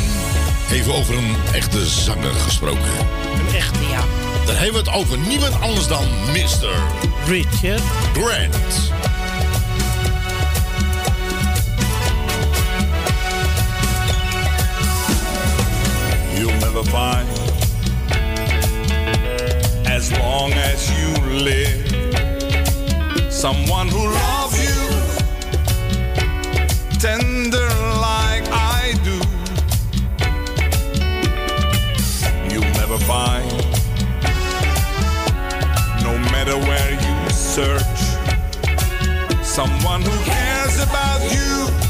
[0.70, 2.82] even over een echte zanger gesproken.
[2.82, 4.04] Een ja.
[4.46, 6.82] Dan hebben we het over niemand anders dan Mr.
[7.26, 7.82] Richard
[8.12, 8.92] Grant.
[16.34, 17.37] You'll never find
[19.98, 21.08] as long as you
[21.50, 21.82] live.
[23.32, 24.78] Someone who loves you
[27.00, 27.68] tender
[28.08, 28.46] like
[28.78, 29.18] I do.
[32.50, 33.50] You'll never find,
[36.06, 38.02] no matter where you search,
[39.44, 41.87] someone who cares about you.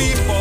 [0.00, 0.39] before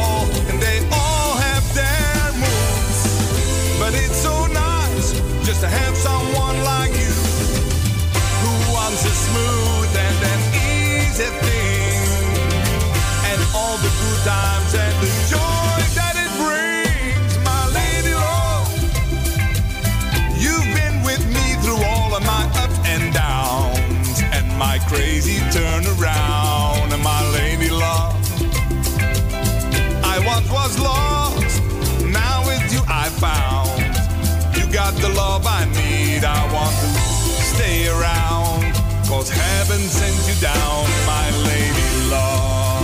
[39.70, 42.82] heaven sent you down, my lady law.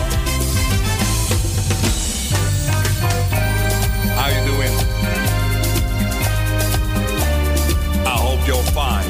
[4.16, 4.76] How you doing?
[8.06, 9.10] I hope you're fine.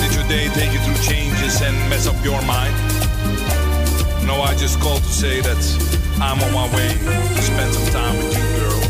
[0.00, 2.74] Did your day take you through changes and mess up your mind?
[4.26, 5.62] No, I just called to say that
[6.20, 8.80] I'm on my way to spend some time with you, girl.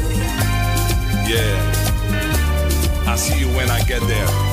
[1.30, 3.06] Yeah.
[3.06, 4.49] I'll see you when I get there.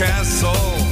[0.00, 0.89] castle.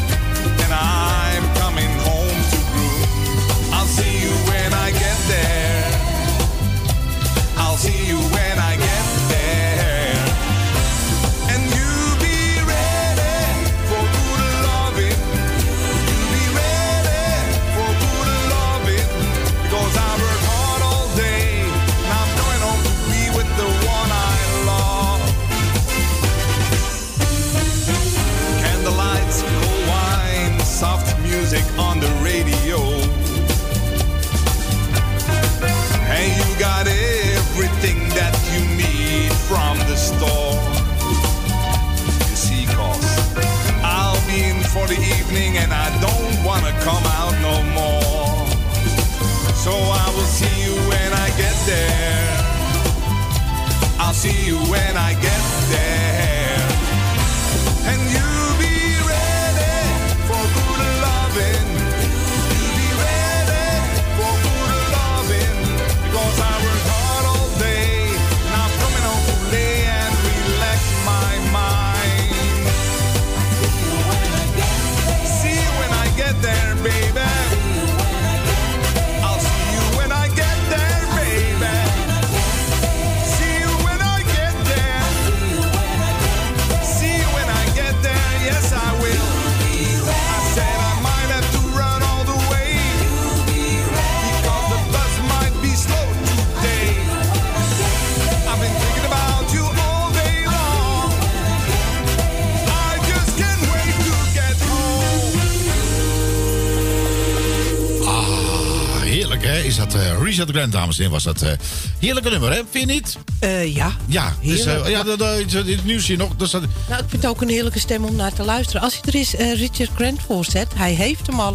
[109.79, 111.43] Dat eh, Richard Grant, dames en heren, was dat.
[111.43, 111.53] eh,
[111.99, 112.61] heerlijke nummer, hè?
[112.71, 113.19] Vind je niet?
[113.39, 113.93] Eh, ja.
[114.07, 115.19] Ja, dus, ja, dat,
[115.51, 116.37] het nieuws hier nog.
[116.37, 118.83] Dus dat, Nou, ik vind het ook een heerlijke stem om naar te luisteren.
[118.83, 121.55] Als hij er is Richard Grant voorzet, hij heeft hem al...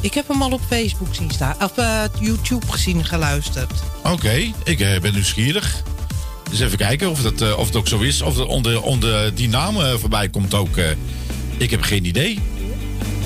[0.00, 1.54] ik heb hem al op Facebook zien staan.
[1.62, 1.72] Of
[2.20, 3.72] YouTube gezien, geluisterd.
[4.02, 5.82] Oké, ik ben nieuwsgierig.
[6.50, 8.22] Dus even kijken of, dat, of het ook zo is.
[8.22, 10.76] Of er onder, onder die naam voorbij komt ook.
[11.56, 12.38] ik heb geen idee.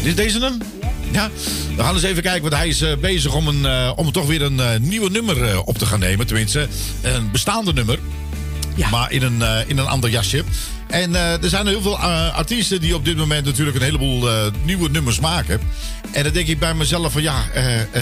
[0.03, 0.78] Is deze hem?
[1.13, 1.31] Ja,
[1.77, 4.27] we gaan eens even kijken, want hij is eh, bezig om, een, eh, om toch
[4.27, 6.27] weer een eh, nieuwe nummer op te gaan nemen.
[6.27, 6.69] Tenminste,
[7.03, 7.99] een bestaande nummer.
[8.91, 10.45] Maar in een, in een ander jasje.
[10.89, 14.29] En er zijn heel veel artiesten die op dit moment natuurlijk een heleboel
[14.65, 15.61] nieuwe nummers maken.
[16.13, 17.45] En dan denk ik bij mezelf van ja,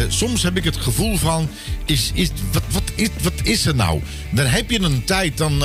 [0.09, 1.49] soms heb ik het gevoel van,
[1.85, 4.01] is, is, wat, wat, is, wat is er nou?
[4.31, 5.65] Dan heb je een tijd, dan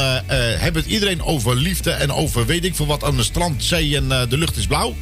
[0.57, 3.95] heeft het iedereen over liefde en over weet ik veel wat aan de strand, zee
[3.95, 4.95] en de lucht is blauw.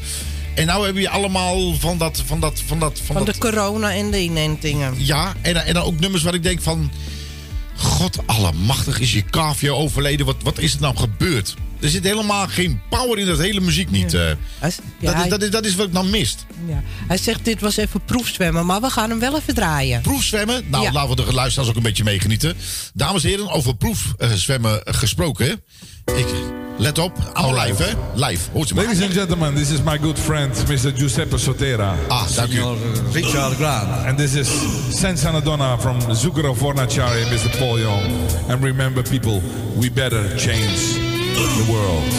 [0.60, 3.40] En nou hebben je allemaal van dat, van dat, van dat, van Van dat de
[3.42, 4.94] corona en de inentingen.
[4.98, 6.92] ja, en, dan- en dan ook nummers waar ik denk van...
[7.78, 10.26] God allemachtig, is je cavia overleden?
[10.26, 11.54] Wat, wat is er nou gebeurd?
[11.80, 14.14] Er zit helemaal geen power in dat hele muziek niet.
[14.14, 14.22] eh.
[15.00, 16.46] ja, dat, is, dat, is, dat is wat ik dan mist.
[16.68, 16.84] Ja.
[17.08, 20.02] Hij zegt, dit was even proefzwemmen, maar we gaan hem wel even draaien.
[20.02, 20.64] Proefzwemmen?
[20.68, 22.56] Nou, laten we de luisteraars ook een beetje meegenieten.
[22.94, 25.62] Dames en heren, over proefzwemmen gesproken.
[26.06, 26.28] Ik,
[26.80, 27.90] let op, al live, hè?
[28.14, 28.84] Live, hoort je maar.
[28.84, 30.92] Ladies and gentlemen, this is my good friend, Mr.
[30.96, 31.96] Giuseppe Sotera.
[32.08, 32.64] Ah, dank u.
[33.12, 34.06] Richard Grant.
[34.06, 34.48] And this is
[34.90, 37.58] Senza Donna from Zucchero Fornaciari and Mr.
[37.58, 38.04] Paul Young.
[38.50, 39.42] And remember, people,
[39.76, 41.00] we better change
[41.34, 42.14] the world.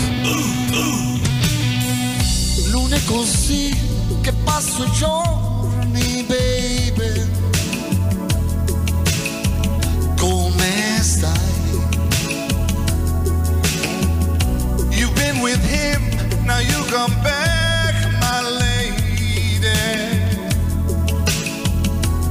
[2.70, 3.76] Non così
[4.20, 7.28] che passo i giorni, baby.
[10.16, 11.39] Come stai?
[15.43, 16.03] With him,
[16.47, 19.61] now you come back, my lady.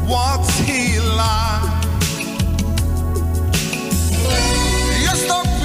[0.05, 1.85] What's he like?
[5.05, 5.58] Io sto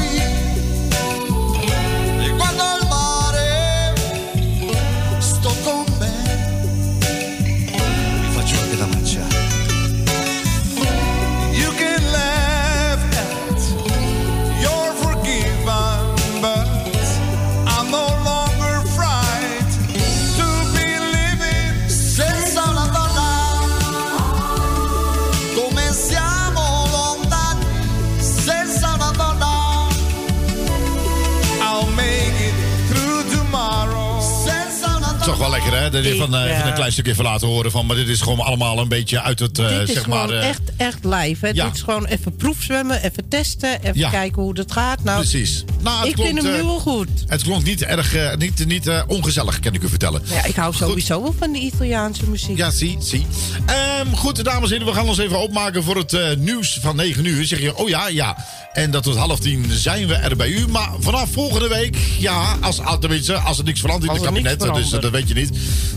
[35.24, 35.90] Una Toch wel lekker, hè?
[35.90, 37.86] Dat is van, eh, een klein stukje even laten horen van.
[37.86, 40.30] Maar dit is gewoon allemaal een beetje uit het, eh, dit is zeg maar...
[40.30, 41.46] eh, echt, echt live.
[41.46, 41.52] Hè?
[41.54, 41.64] ja.
[41.64, 44.10] Dit is gewoon even proefzwemmen, even testen, even Ja.
[44.10, 45.02] kijken hoe dat gaat.
[45.04, 45.64] Nou, Precies.
[45.82, 47.08] Nou, het ik vind klonk, hem nu wel goed.
[47.26, 50.22] Het klonk niet erg, niet, niet ongezellig, kan ik u vertellen.
[50.24, 52.56] Ja, ik hou sowieso wel van de Italiaanse muziek.
[52.56, 53.26] Ja, zie, zie.
[53.66, 57.24] Ehm, goed, dames en heren, we gaan ons even opmaken voor het nieuws van 9
[57.24, 57.44] uur.
[57.44, 58.36] Zeg je, oh ja, ja.
[58.72, 60.68] En dat tot half tien zijn we er bij u.
[60.68, 64.74] Maar vanaf volgende week, ja, als, als- tenminste, als er niks verandert in het kabinet,
[64.74, 65.50] dus dat weet je niet.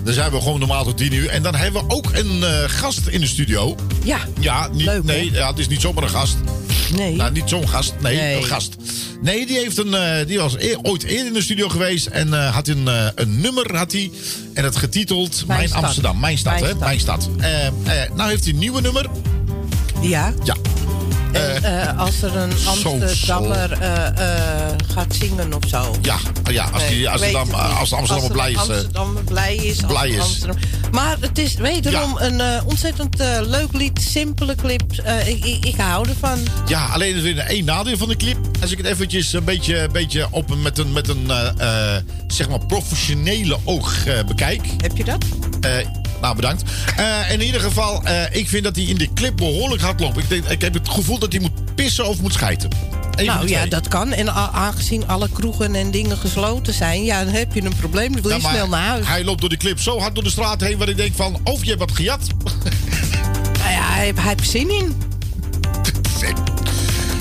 [0.04, 1.30] Dan zijn we gewoon normaal tot 10 uur.
[1.30, 3.76] En dan hebben we ook een eh, gast in de studio.
[4.04, 5.02] Ja, Ja, niet, Leuk, hè?
[5.04, 6.38] nee, ja, het is niet zomaar een gast.
[6.96, 7.16] nee.
[7.16, 7.94] Nou, niet zo'n gast.
[8.02, 8.36] Nee, Nee.
[8.36, 8.76] een gast.
[9.22, 12.06] Nee, die, heeft een, eh, die was ooit eerder in de studio geweest.
[12.06, 14.12] En eh, had een, een nummer, had hij.
[14.54, 15.74] En het getiteld Mijn.
[15.74, 16.20] Amsterdam.
[16.20, 16.70] Mijn stad, Mijn hè?
[16.70, 16.80] stad.
[16.88, 17.30] Mijn stad.
[18.16, 19.06] Nou heeft hij een nieuwe nummer.
[20.02, 20.34] Ja.
[20.44, 20.56] Ja.
[21.38, 25.96] En eh, als er een Amsterdammer eh, eh, gaat zingen of zo.
[26.02, 26.18] Ja,
[26.52, 28.56] ja als, die, Amsterdam, als de Amsterdammer blij is.
[28.58, 29.78] Eh, Amsterdammer blij is.
[29.88, 30.20] blij is.
[30.20, 30.58] Amsterdam-
[30.92, 34.92] Maar het is wederom een eh, ontzettend eh, leuk lied, simpele clip.
[35.04, 36.40] Eh, ik, ik, ik hou ervan.
[36.68, 38.38] Ja, alleen er is één nadeel van de clip.
[38.62, 41.96] Als ik het eventjes een beetje, een beetje op, een- met een, met een eh,
[41.96, 44.62] eh, zeg maar professionele oog eh, bekijk.
[44.78, 45.26] Heb je dat?
[46.22, 46.64] Nou, bedankt.
[46.98, 50.18] Eh, in ieder geval, eh, ik vind dat hij in de clip behoorlijk hard loopt.
[50.18, 52.70] Ik, denk, ik heb het gevoel dat hij moet pissen of moet schijten.
[53.16, 54.12] Eén van nou de ja, dat kan.
[54.12, 58.12] En aangezien alle kroegen en dingen gesloten zijn, ja, dan heb je een probleem.
[58.14, 59.08] Dan wil je Ja, snel naar huis.
[59.08, 60.78] Hij loopt door die clip zo hard door de straat heen...
[60.78, 62.22] waar ik denk van, of je hebt wat gejat.
[63.60, 64.96] Nou ja, hij, hij heeft zin in.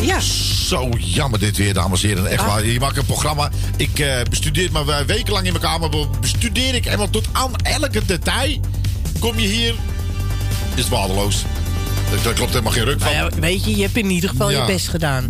[0.02, 0.20] Ja.
[0.20, 2.26] Zo jammer dit weer, dames en heren.
[2.26, 2.46] Echt Ah.
[2.46, 2.66] waar.
[2.66, 3.50] Je maakt een programma.
[3.76, 5.88] Ik eh, bestudeer het maar wekenlang in mijn kamer.
[5.88, 8.60] be- Bestudeer ik helemaal tot aan elke detail.
[9.18, 9.74] Kom je hier,
[10.74, 11.44] is het waardeloos.
[12.22, 13.12] Daar- klopt helemaal geen ruk van.
[13.12, 14.60] Nou ja, weet je, je hebt in ieder geval Ja.
[14.60, 15.26] je best gedaan.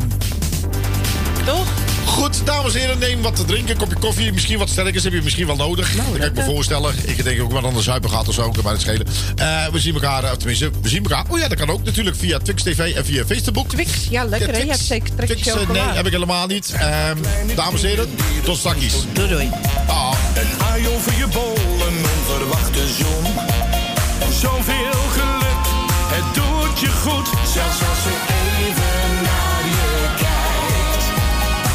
[1.45, 1.67] Toch?
[2.07, 3.71] Goed, dames en heren, neem wat te drinken.
[3.71, 5.93] Een kopje koffie, misschien wat sterkers heb je misschien wel nodig.
[5.95, 6.95] dat kan ik me voorstellen.
[7.05, 9.07] Ik denk ook wat aan de zuipen gaat of zo, kan mij het schelen.
[9.37, 11.25] Eh, we zien elkaar, eh, tenminste, we zien elkaar.
[11.29, 13.69] Oh ja, dat kan ook natuurlijk via Twix TV en via Facebook.
[13.69, 14.59] Twix, ja, lekker hè?
[14.59, 16.73] Je hebt zeker Twix, eh, nee, heb ik helemaal niet.
[16.79, 17.17] Ehm,
[17.55, 18.09] dames en heren,
[18.45, 18.79] tot straks.
[19.13, 19.49] Doei doei.
[19.87, 20.13] Ah.
[20.35, 23.56] Een haai over je bollen, onverwachte zon.
[24.41, 25.65] Zoveel geluk,
[26.15, 28.15] het doet je goed, zelfs als ze
[28.59, 31.05] even naar je kijkt.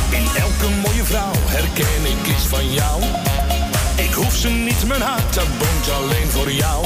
[0.09, 3.01] In elke mooie vrouw herken ik iets van jou.
[3.95, 6.86] Ik hoef ze niet, mijn hart dat bonkt alleen voor jou.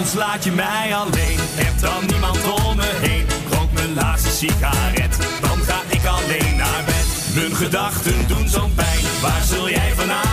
[0.00, 3.26] S'avonds laat je mij alleen, heb dan niemand om me heen.
[3.50, 7.34] Rook mijn laatste sigaret, dan ga ik alleen naar bed.
[7.34, 10.29] Mijn gedachten doen zo'n pijn, waar zul jij vanavond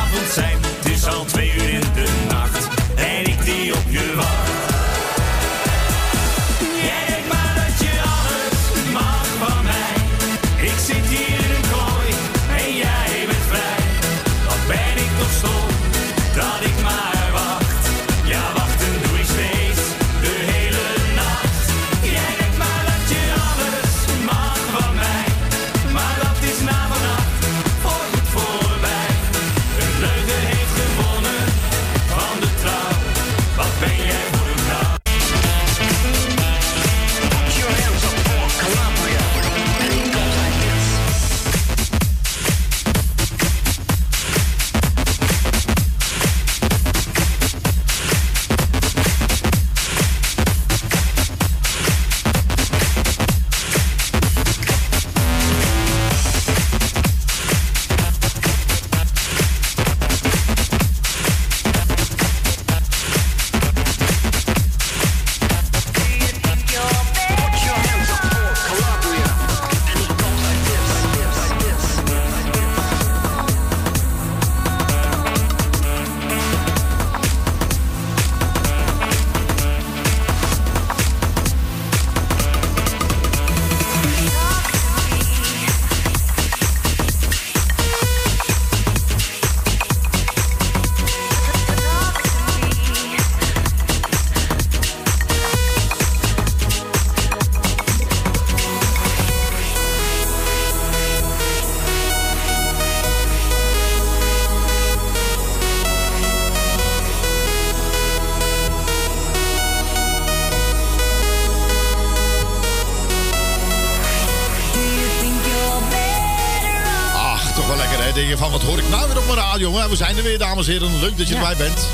[120.28, 121.00] weer, dames en heren.
[121.00, 121.88] Leuk dat je erbij bent.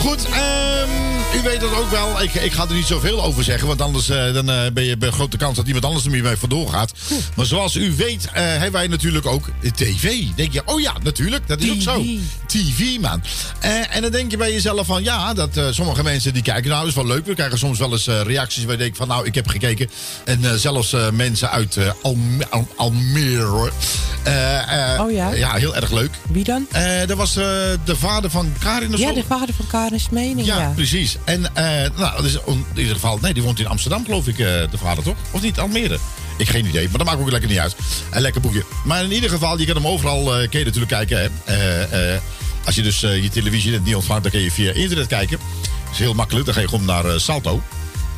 [0.00, 0.88] Goed, ehm,
[1.38, 2.22] u weet dat ook wel.
[2.22, 4.96] Ik, ik ga er niet zoveel over zeggen, want anders eh, dan, eh, ben je
[4.96, 6.92] bij grote kans dat iemand anders er mee vandoor gaat.
[7.34, 10.22] Maar zoals u weet, eh, hebben wij natuurlijk ook tv.
[10.36, 12.04] Denk je, oh ja, natuurlijk, dat is ook zo.
[12.46, 13.22] TV, man.
[13.90, 16.88] En dan denk je bij jezelf van, ja, dat sommige mensen die kijken, nou, dat
[16.90, 17.26] is wel leuk.
[17.26, 19.90] We krijgen soms wel eens reacties waar je denkt van, nou, ik heb gekeken.
[20.24, 23.70] En zelfs mensen uit eh, Alme- Al- Almere,
[25.00, 25.30] Oh ja?
[25.34, 26.10] Ja, heel erg leuk.
[26.38, 26.66] Wie dan?
[26.70, 27.44] Eh, dat was eh,
[27.84, 29.14] de vader van Karin of Ja, zo.
[29.14, 30.46] de vader van Karin's mening.
[30.46, 31.16] Ja, Ja, precies.
[31.24, 31.64] En eh,
[31.96, 35.04] nou, dat is in ieder geval, nee, die woont in Amsterdam, geloof ik, de vader
[35.04, 35.16] toch?
[35.30, 35.98] Of niet, Almere?
[36.36, 37.76] Ik geen idee, maar dat maakt ook lekker niet uit.
[38.10, 38.64] Een lekker boekje.
[38.84, 41.32] Maar in ieder geval, je kan hem overal kun je natuurlijk kijken.
[41.44, 42.18] Hè.
[42.64, 45.38] Als je dus je televisie net niet ontvangt, dan kun je via internet kijken.
[45.60, 46.46] Dat is heel makkelijk.
[46.46, 47.62] Dan ga je gewoon naar Salto.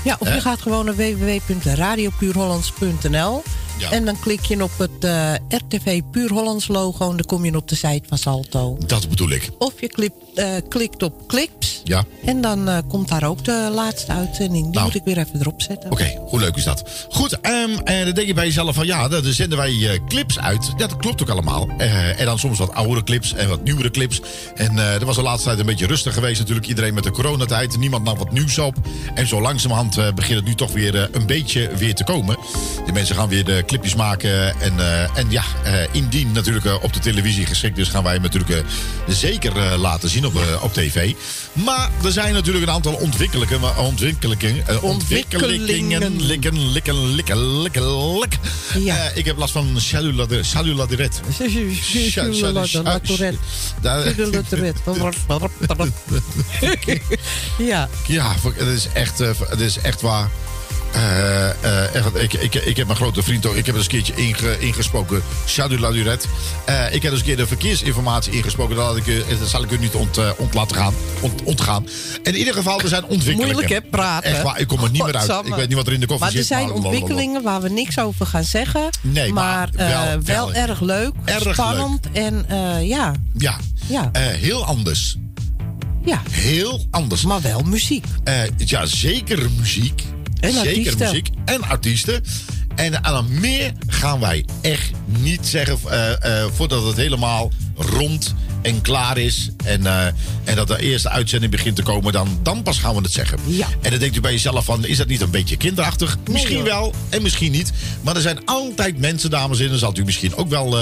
[0.05, 3.43] Ja, of je gaat gewoon naar www.radiopuurhollands.nl.
[3.81, 3.91] Ja.
[3.91, 7.57] En dan klik je op het eh, RTV Puur Hollands logo en dan kom je
[7.57, 8.77] op de site van Salto.
[8.87, 9.51] Dat bedoel ik.
[9.59, 12.05] Of je klip, eh, klikt op clips Ja.
[12.25, 14.65] en dan eh, komt daar ook de laatste uitzending.
[14.65, 14.85] Die Nou.
[14.85, 15.91] moet ik weer even erop zetten.
[15.91, 16.83] Oké, hoe leuk is dat?
[17.11, 20.39] Goed, ehm, en dan denk je bij jezelf van ja, dan zenden wij eh, clips
[20.39, 20.65] uit.
[20.77, 21.69] Ja, dat klopt ook allemaal.
[21.79, 24.21] Eh, en dan soms wat oudere clips en wat nieuwere clips.
[24.55, 26.67] En eh er was de laatste tijd een beetje rustig geweest natuurlijk.
[26.67, 28.77] Iedereen met de coronatijd, niemand nam wat nieuws op.
[29.15, 32.37] En zo langzamerhand eh, begint het nu toch weer eh, een beetje weer te komen.
[32.87, 34.61] De mensen gaan weer de clipjes maken.
[34.61, 38.13] En, eh, en ja, eh, indien natuurlijk eh, op de televisie geschikt is, gaan wij
[38.13, 38.65] hem natuurlijk eh,
[39.09, 41.13] zeker eh, laten zien op, eh, op tv.
[41.53, 43.77] Maar er zijn natuurlijk een aantal ontwikkelingen.
[43.77, 44.67] Ontwikkelingen.
[44.67, 45.51] eh, ontwikkelingen.
[45.51, 46.23] Ontwikkelingen.
[46.23, 48.39] Likken, likken, likken, likken, lik.
[48.79, 48.97] Ja.
[48.97, 51.21] Eh, ik heb last van cellula de, cellula de ret.
[57.59, 57.89] Ja.
[58.07, 60.31] Ja, het is echt, eh, het is echt waar.
[60.93, 63.55] Eh, eh, echt, ik, ik, ik heb mijn grote vriend ook.
[63.55, 65.23] Ik heb eens een keertje inge, ingesproken.
[65.47, 66.29] Chadula Duret.
[66.65, 68.77] Eh, ik heb eens een keer de verkeersinformatie ingesproken.
[68.77, 71.87] Dat, had ik, dat zal ik u niet ont, ont laten gaan, ont, ontgaan.
[72.23, 73.53] In ieder geval, er zijn ontwikkelingen.
[73.57, 74.31] Moeilijk hè, praten.
[74.31, 75.47] Echt waar, ik kom er niet meer uit.
[75.47, 76.47] Ik weet niet wat er in de koffie Maar er zit.
[76.47, 78.89] zijn ontwikkelingen waar we niks over gaan zeggen.
[79.01, 82.47] Nee, maar maar, wel- wel, erg leuk, erg spannend en
[82.83, 83.15] ja.
[83.39, 84.11] Ja, Ja.
[84.19, 85.17] Heel anders.
[86.05, 86.23] Ja.
[86.31, 87.23] Heel anders.
[87.25, 88.05] Maar wel muziek.
[88.57, 90.03] Ja, zeker muziek.
[90.41, 91.07] En zeker artiesten.
[91.07, 92.23] muziek en artiesten.
[92.75, 98.35] En aan een meer gaan wij echt niet zeggen eh, eh, voordat het helemaal rond
[98.63, 99.51] en klaar is.
[99.65, 100.07] En, eh,
[100.45, 103.39] en dat de eerste uitzending begint te komen, dan, dan pas gaan we het zeggen.
[103.47, 103.67] Ja.
[103.81, 106.17] En dan denkt u bij jezelf van, is dat niet een beetje kinderachtig?
[106.31, 106.65] misschien hoor.
[106.65, 107.73] wel en misschien niet.
[108.01, 110.77] Maar er zijn altijd mensen, dames en heren, zal u misschien ook wel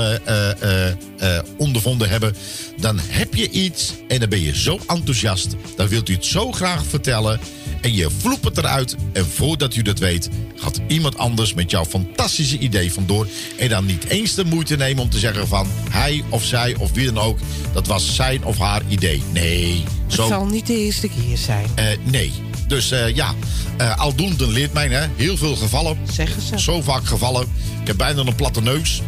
[1.57, 2.37] ondervonden hebben.
[2.81, 5.55] Dan heb je iets en dan ben je zo enthousiast.
[5.77, 7.41] Dan wilt u het zo graag vertellen.
[7.81, 8.97] En je vloept het eruit.
[9.13, 13.27] En voordat u dat weet, gaat iemand anders met jouw fantastische idee vandoor.
[13.59, 16.93] En dan niet eens de moeite nemen om te zeggen van hij of zij of
[16.93, 17.39] wie dan ook.
[17.73, 19.23] Dat was zijn of haar idee.
[19.33, 20.27] Nee, Het zo.
[20.27, 21.67] zal niet de eerste keer zijn.
[21.75, 22.33] Eh, nee.
[22.67, 23.35] Dus eh, ja,
[23.77, 25.07] eh, aldoende leert mij, hè.
[25.17, 25.99] Heel veel gevallen.
[26.13, 26.61] Zeggen ze.
[26.61, 27.43] Zo vaak gevallen.
[27.81, 29.03] Ik heb bijna een platte neus.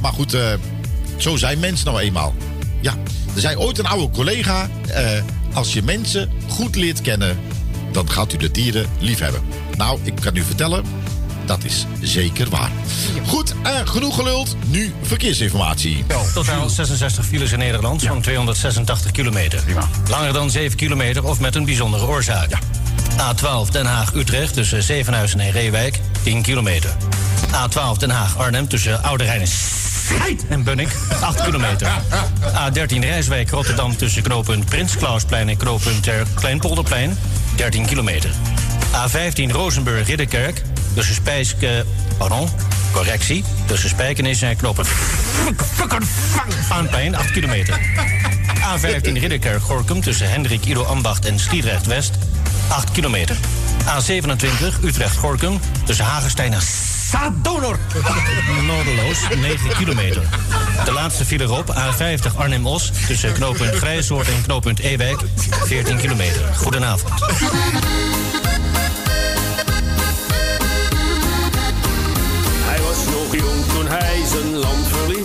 [0.00, 0.36] Maar goed,
[1.16, 2.34] zo zijn mensen nou eenmaal.
[2.80, 2.94] Ja,
[3.34, 4.70] er zei ooit een oude collega...
[5.54, 7.38] als je mensen goed leert kennen...
[7.92, 9.42] dan gaat u de dieren liefhebben.
[9.76, 10.84] Nou, ik kan u vertellen...
[11.44, 12.70] dat is zeker waar.
[13.26, 14.56] Goed, eh, genoeg geluld.
[14.66, 16.04] Nu verkeersinformatie.
[16.34, 19.62] Totaal 66 files in Nederland van 286 kilometer.
[20.08, 22.50] Langer dan 7 kilometer of met een bijzondere oorzaak.
[23.16, 26.90] A12 Den Haag-Utrecht tussen Zevenhuizen en Reewijk 10 kilometer.
[27.52, 29.48] A12 Den Haag-Arnhem tussen Oude Rijn en
[30.48, 30.88] En Bunnik
[31.20, 31.88] 8 kilometer.
[32.42, 37.18] A13 Rijswijk Rotterdam tussen knooppunt Prins Klausplein en knooppunt Kleinpolderplein
[37.56, 38.30] 13 kilometer.
[38.92, 40.62] A15 Rozenburg Ridderkerk
[40.94, 41.62] tussen Spijsk...
[41.62, 41.70] eh,
[42.18, 42.48] pardon,
[42.92, 43.44] correctie.
[43.66, 44.88] Tussen Spijkenis en knooppunt
[46.68, 47.78] Aanpijn 8 kilometer.
[48.60, 52.14] A15 Ridderkerk Gorkum tussen Hendrik Ido Ambacht en Sliedrecht West
[52.68, 53.36] 8 kilometer.
[53.86, 56.62] A27 Utrecht Gorkum tussen Hagenstein en
[57.14, 57.78] Sadonor
[58.66, 60.22] Noorderloos 9 kilometer.
[60.84, 65.20] De laatste file erop A50 Arnhem-Os tussen knooppunt Grijsoord en knooppunt Ewijk
[65.64, 66.54] 14 kilometer.
[66.54, 67.12] Goedenavond.
[72.64, 75.23] Hij was nog jong toen hij zijn land verliet.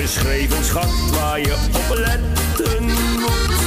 [0.00, 3.59] Geschreven, schat, waar je op letten moet.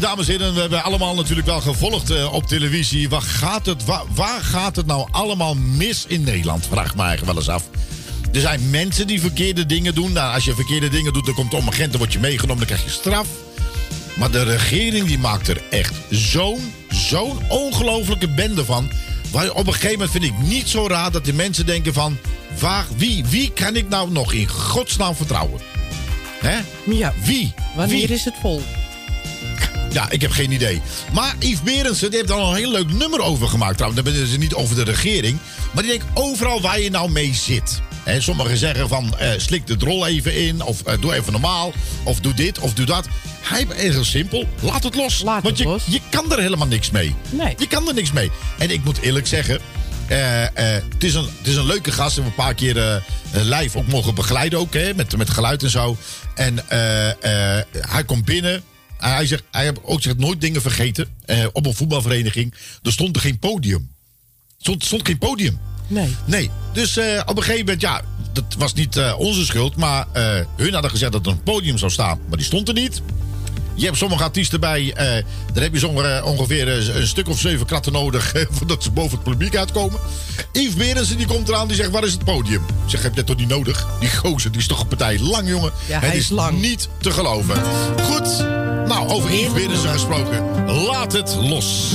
[0.00, 3.08] Dames en heren, we hebben allemaal natuurlijk wel gevolgd eh, op televisie.
[3.08, 6.66] Waar gaat, het, waar, waar gaat het nou allemaal mis in Nederland?
[6.66, 7.68] Vraag me eigenlijk wel eens af.
[8.32, 10.12] Er zijn mensen die verkeerde dingen doen.
[10.12, 12.66] Nou, als je verkeerde dingen doet, dan komt om agent, dan word je meegenomen, dan
[12.66, 13.26] krijg je straf.
[14.16, 18.90] Maar de regering die maakt er echt zo'n, zo'n ongelofelijke bende van.
[19.30, 22.18] Waar op een gegeven moment vind ik niet zo raar dat die mensen denken van...
[22.58, 25.60] Waar, wie, wie kan ik nou nog in godsnaam vertrouwen?
[26.40, 26.58] Hè?
[26.84, 27.14] Ja.
[27.24, 27.54] Wie?
[27.76, 28.16] Wanneer Wie?
[28.16, 28.62] is het vol?
[29.92, 30.80] Ja, ik heb geen idee.
[31.12, 33.76] Maar Yves Berendsen die heeft daar al een heel leuk nummer over gemaakt.
[33.76, 35.38] Trouwens, dan hebben ze niet over de regering.
[35.72, 37.80] Maar die denkt overal waar je nou mee zit.
[38.02, 40.62] Hè, sommigen zeggen van eh, slik de drol even in.
[40.62, 41.72] Of eh, doe even normaal.
[42.02, 43.06] Of doe dit of doe dat.
[43.40, 44.44] Hij is heel simpel.
[44.60, 45.22] Laat het los.
[45.42, 47.14] Want je, je kan er helemaal niks mee.
[47.30, 47.54] Nee.
[47.58, 48.30] Je kan er niks mee.
[48.58, 49.60] En ik moet eerlijk zeggen.
[50.08, 50.18] eh,
[50.54, 52.16] het, is een, het is een leuke gast.
[52.16, 54.58] We hebben een paar keer eh, live ook mogen begeleiden.
[54.58, 55.96] Ook, hè, met, met geluid en zo.
[56.34, 56.58] En
[57.88, 58.62] hij komt binnen.
[58.98, 61.08] Hij zegt, hij heeft ook zich nooit dingen vergeten.
[61.24, 62.54] Eh, op een voetbalvereniging.
[62.82, 63.90] Er stond er geen podium.
[64.48, 65.58] Er stond, stond geen podium.
[65.86, 66.16] Nee.
[66.24, 66.50] Nee.
[66.72, 69.76] Dus eh, op een gegeven moment, ja, dat was niet eh, onze schuld.
[69.76, 72.20] Maar eh, hun hadden gezegd dat er een podium zou staan.
[72.28, 73.02] Maar die stond er niet.
[73.78, 74.92] Je hebt sommige artiesten bij.
[74.94, 78.32] eh daar heb je sommige, ongeveer eh, een stuk of zeven kratten nodig.
[78.34, 80.00] eh, voordat ze boven het publiek uitkomen.
[80.52, 81.66] Yves Berensen die komt eraan.
[81.68, 82.62] Die zegt: Waar is het podium?
[82.84, 83.86] Ik zeg: Heb je dat toch niet nodig?
[84.00, 85.72] Die gozer die is toch een partij lang, jongen.
[85.86, 86.60] Ja, hij is lang.
[86.60, 87.62] niet te geloven.
[88.02, 88.44] Goed.
[88.86, 90.44] Nou, over Yves Berensen gesproken.
[90.66, 91.92] Laat het los.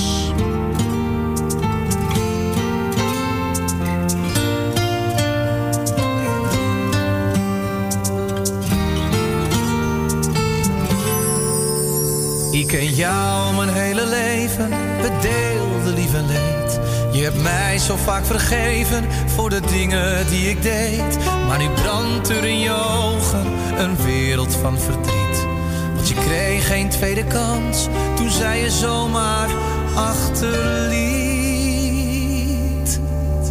[12.83, 14.69] Ken jou mijn hele leven,
[15.01, 16.79] we deelden lief en leed.
[17.11, 19.05] Je hebt mij zo vaak vergeven
[19.35, 21.17] voor de dingen die ik deed.
[21.47, 23.45] Maar nu brandt er in je ogen
[23.77, 25.47] een wereld van verdriet.
[25.95, 29.49] Want je kreeg geen tweede kans, toen zij je zomaar
[29.95, 30.59] achterliet.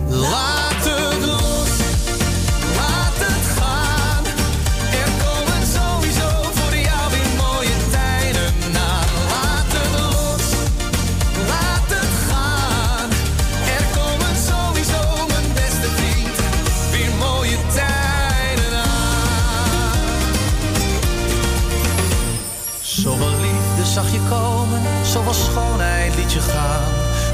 [0.08, 0.61] Laat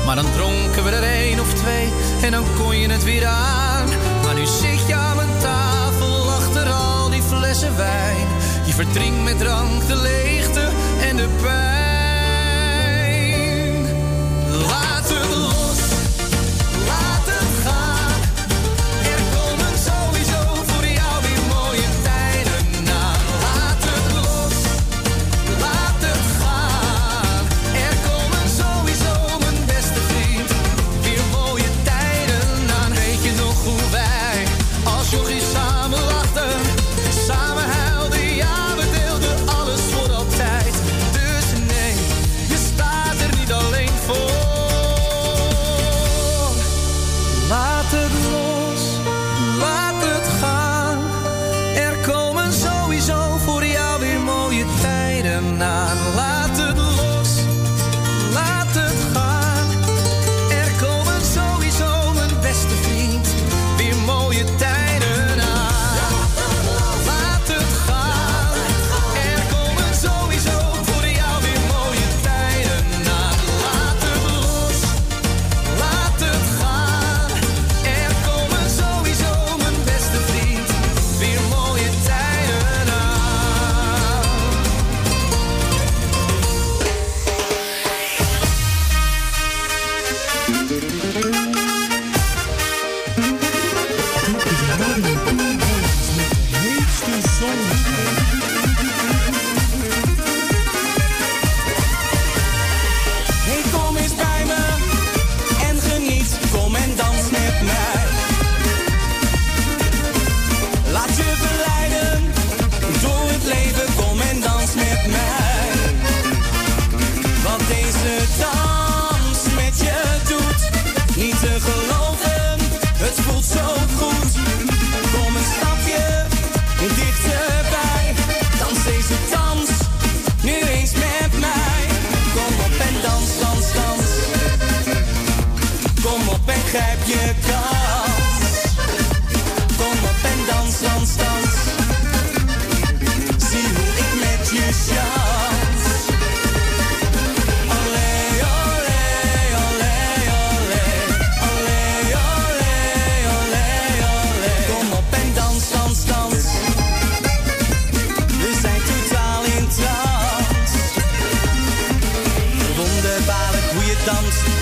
[0.09, 3.89] Maar dan dronken we er één of twee en dan kon je het weer aan.
[4.23, 8.27] Maar nu zit je aan mijn tafel achter al die flessen wijn.
[8.65, 10.69] Je verdrinkt met drank de leegte
[11.09, 11.88] en de pijn.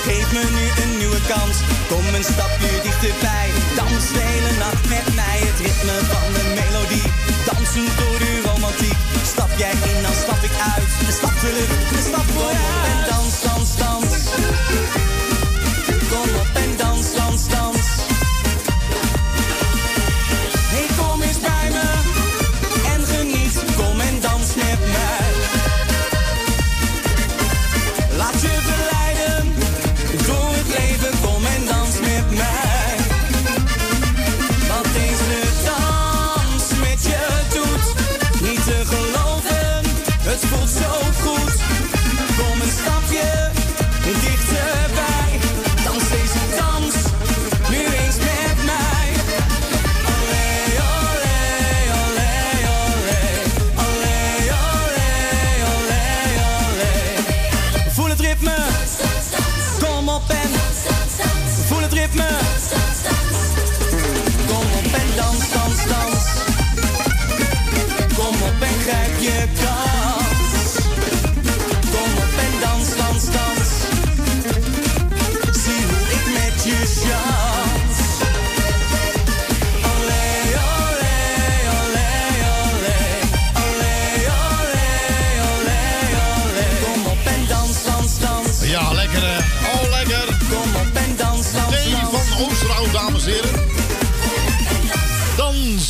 [0.06, 1.56] Geef me nu een nieuwe kans.
[1.88, 3.48] Kom een stapje dichterbij.
[3.76, 5.38] Dans de hele nacht met mij.
[5.48, 7.08] Het ritme van de melodie.
[7.46, 8.98] Dansen door uw romantiek.
[9.32, 10.90] Stap jij in, dan stap ik uit.
[11.06, 12.85] Een stap terug, een stap vooruit.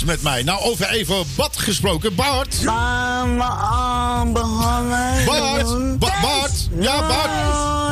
[0.07, 0.43] Met mij.
[0.43, 2.15] Nou, over even bad gesproken.
[2.15, 2.57] Bart.
[5.27, 5.99] Bart.
[5.99, 6.69] Ba- Bart.
[6.81, 7.86] Ja, Bart.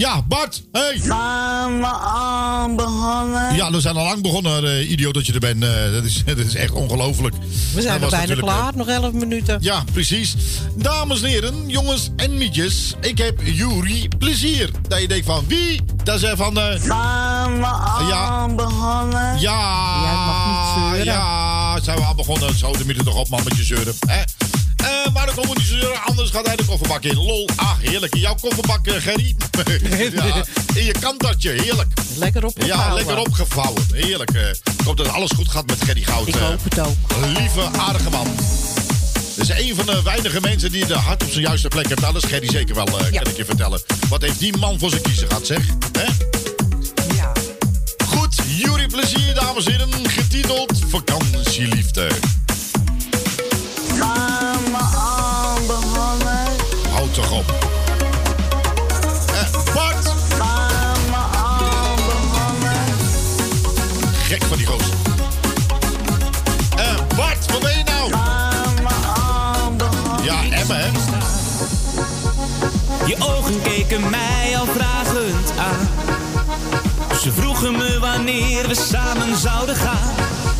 [0.00, 0.62] Ja, Bart.
[0.72, 1.00] Hey.
[1.02, 2.74] We aan.
[3.56, 5.62] Ja, we zijn al lang begonnen, eh, idioot dat je er bent.
[5.64, 7.34] Eh, dat, is, dat is echt ongelooflijk.
[7.74, 9.58] We zijn er bijna klaar, eh, nog 11 minuten.
[9.60, 10.34] Ja, precies.
[10.76, 12.94] Dames en heren, jongens en mietjes.
[13.00, 14.70] Ik heb Jury plezier.
[14.88, 15.80] Dat je denkt van wie?
[16.04, 16.58] Dat is er van...
[16.58, 18.48] eh, Gaan we aan Ja.
[18.54, 19.40] behangen.
[19.40, 21.04] Ja, Jij mag niet zeuren.
[21.04, 22.58] Ja, zijn we al begonnen.
[22.58, 23.94] Zo, de minuten toch op, man, met je zeuren.
[24.06, 24.14] Hè?
[24.18, 24.22] Eh,
[25.12, 27.14] maar dan komen die zeuren, anders gaat hij de kofferbak in.
[27.14, 28.14] Lol, ah, heerlijk.
[28.14, 29.36] In jouw kofferbak, eh, Gerry.
[30.14, 30.44] ja,
[30.74, 31.92] in je kantartje, heerlijk.
[32.16, 32.88] Lekker opgevouwen.
[32.88, 33.82] Ja, lekker opgevouwen.
[33.92, 34.30] Heerlijk.
[34.30, 34.48] eh.
[34.48, 36.28] ik hoop dat alles goed gaat met Gerry Goud.
[36.28, 36.40] Ik eh.
[36.48, 36.96] hoop het ook.
[37.38, 38.26] Lieve, aardige man.
[39.36, 42.00] Dat is een van de weinige mensen die de hart op zijn juiste plek heeft.
[42.00, 43.80] Nou, dat is Gerry zeker wel, eh, kan ik je vertellen.
[44.08, 45.66] Wat heeft die man voor zijn kiezen gehad, zeg?
[45.98, 46.04] Hè?
[47.14, 47.32] Ja.
[48.06, 49.88] Goed, Jury Plezier, dames en heren.
[50.10, 52.08] Getiteld Vakantieliefde.
[53.98, 54.39] Gaan
[64.50, 64.94] van die gozer.
[66.76, 68.10] Eh, Bart, wat ben je nou?
[70.24, 70.90] Ja, Emma, hè?
[73.06, 75.88] Je ogen keken mij al vragend aan.
[77.20, 80.14] Ze vroegen me wanneer we samen zouden gaan.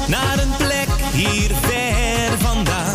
[0.07, 2.95] Naar een plek hier ver vandaan.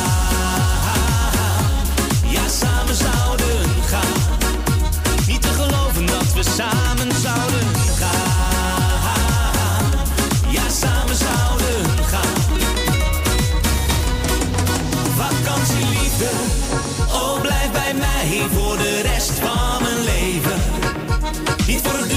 [2.28, 3.61] Ja, samen zouden
[6.42, 7.66] we samen zouden
[7.98, 9.90] gaan.
[10.50, 12.60] Ja, samen zouden gaan.
[15.16, 16.30] Vakantieliefde,
[17.12, 20.60] oh blijf bij mij voor de rest van mijn leven.
[21.66, 22.11] Niet voor een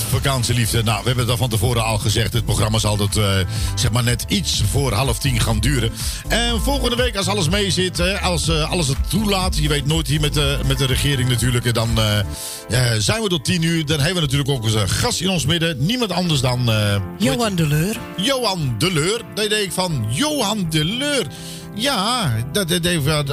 [0.00, 0.82] vakantieliefde.
[0.82, 2.32] Nou, we hebben het al van tevoren al gezegd.
[2.32, 3.36] Het programma zal dat, eh,
[3.74, 5.92] zeg maar net iets voor half tien gaan duren.
[6.28, 9.56] En volgende week, als alles mee zit, hè, als eh, alles het toelaat...
[9.56, 11.74] je weet nooit hier met de, met de regering natuurlijk...
[11.74, 13.86] dan eh, zijn we tot tien uur.
[13.86, 15.86] Dan hebben we natuurlijk ook eens een gast in ons midden.
[15.86, 16.70] Niemand anders dan...
[17.18, 17.96] Johan de Leur.
[18.16, 19.22] Johan de Leur.
[19.34, 21.26] Daar denk ik van, Johan de Leur.
[21.74, 23.26] Ja, dat dat denk ik van...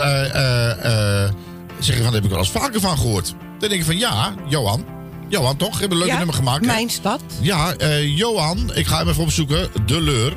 [1.80, 3.34] zeg je van, daar heb ik wel eens vaker van gehoord.
[3.60, 4.99] Dan denk ik van, ja, Johan.
[5.30, 5.74] Johan, toch?
[5.74, 6.66] Je hebt een leuke Ja, nummer gemaakt.
[6.66, 6.72] hè?
[6.72, 7.22] Mijn stad.
[7.42, 9.70] Ja, eh, Johan, ik ga hem even opzoeken.
[9.86, 10.34] De Leur.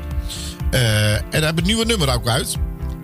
[0.71, 2.57] Eh, en hij heeft een nieuwe nummer ook uit.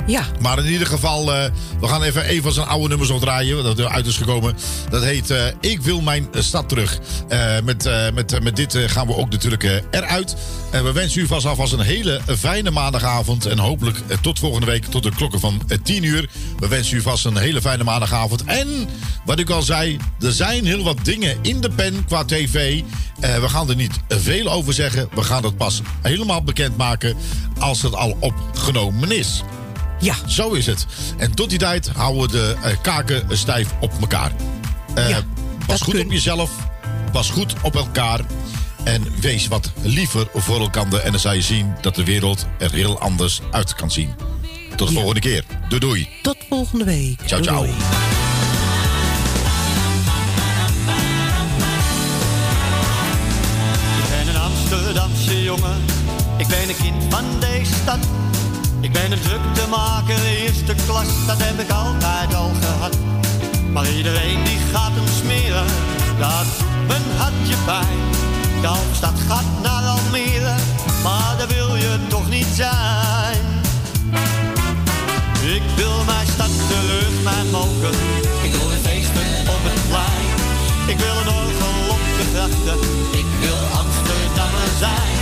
[0.08, 0.24] Ja.
[0.40, 3.64] Maar in ieder geval, eh, we gaan even een van zijn oude nummers nog draaien.
[3.64, 4.56] Dat er uit is gekomen.
[4.90, 6.98] Dat heet eh, Ik wil mijn stad terug.
[7.28, 10.36] Eh, met, met, met dit gaan we ook natuurlijk eruit.
[10.70, 13.46] En we wensen u vast alvast een hele fijne maandagavond.
[13.46, 16.28] En hopelijk tot volgende week, tot de klokken van eh, 10 uur.
[16.58, 18.44] We wensen u vast een hele fijne maandagavond.
[18.44, 18.88] En
[19.24, 22.82] wat ik al zei, er zijn heel wat dingen in de pen qua tv.
[23.20, 25.08] We gaan er niet veel over zeggen.
[25.14, 27.16] We gaan het pas helemaal bekendmaken
[27.58, 29.42] als het al opgenomen is.
[30.00, 30.14] Ja.
[30.26, 30.86] Zo is het.
[31.16, 34.32] En tot die tijd houden we de eh, kaken stijf op elkaar.
[34.94, 35.16] Eh,
[35.66, 36.50] pas goed op jezelf.
[37.12, 38.20] Pas goed op elkaar.
[38.84, 40.92] En wees wat liever voor elkaar.
[40.92, 44.14] En dan zal je zien dat de wereld er heel anders uit kan zien.
[44.76, 45.44] Tot de volgende keer.
[45.68, 46.08] Doei doei.
[46.22, 47.20] Tot volgende week.
[47.26, 47.56] Ciao ciao.
[47.56, 47.70] Doei.
[53.98, 55.76] Ik ben een Amsterdamse jongen,
[56.36, 57.57] ik ben een kind van deze
[59.08, 59.18] stad.
[59.18, 62.96] Ik ben een druktemaker, eerste klas, dat heb ik altijd al gehad.
[63.72, 65.66] Maar iedereen die gaat hem smeren,
[66.18, 66.46] dat
[66.86, 67.98] mijn hartje pijn.
[68.60, 70.54] De Hoofdstad gaat naar Almere,
[71.02, 73.40] maar daar wil je toch niet zijn.
[75.42, 77.94] Ik wil mijn stad terug, mijn moker.
[78.42, 80.28] Ik wil een feesten op het plein.
[80.86, 82.78] Ik wil een orgel op de grachten.
[83.18, 85.17] Ik wil Amsterdammer zijn.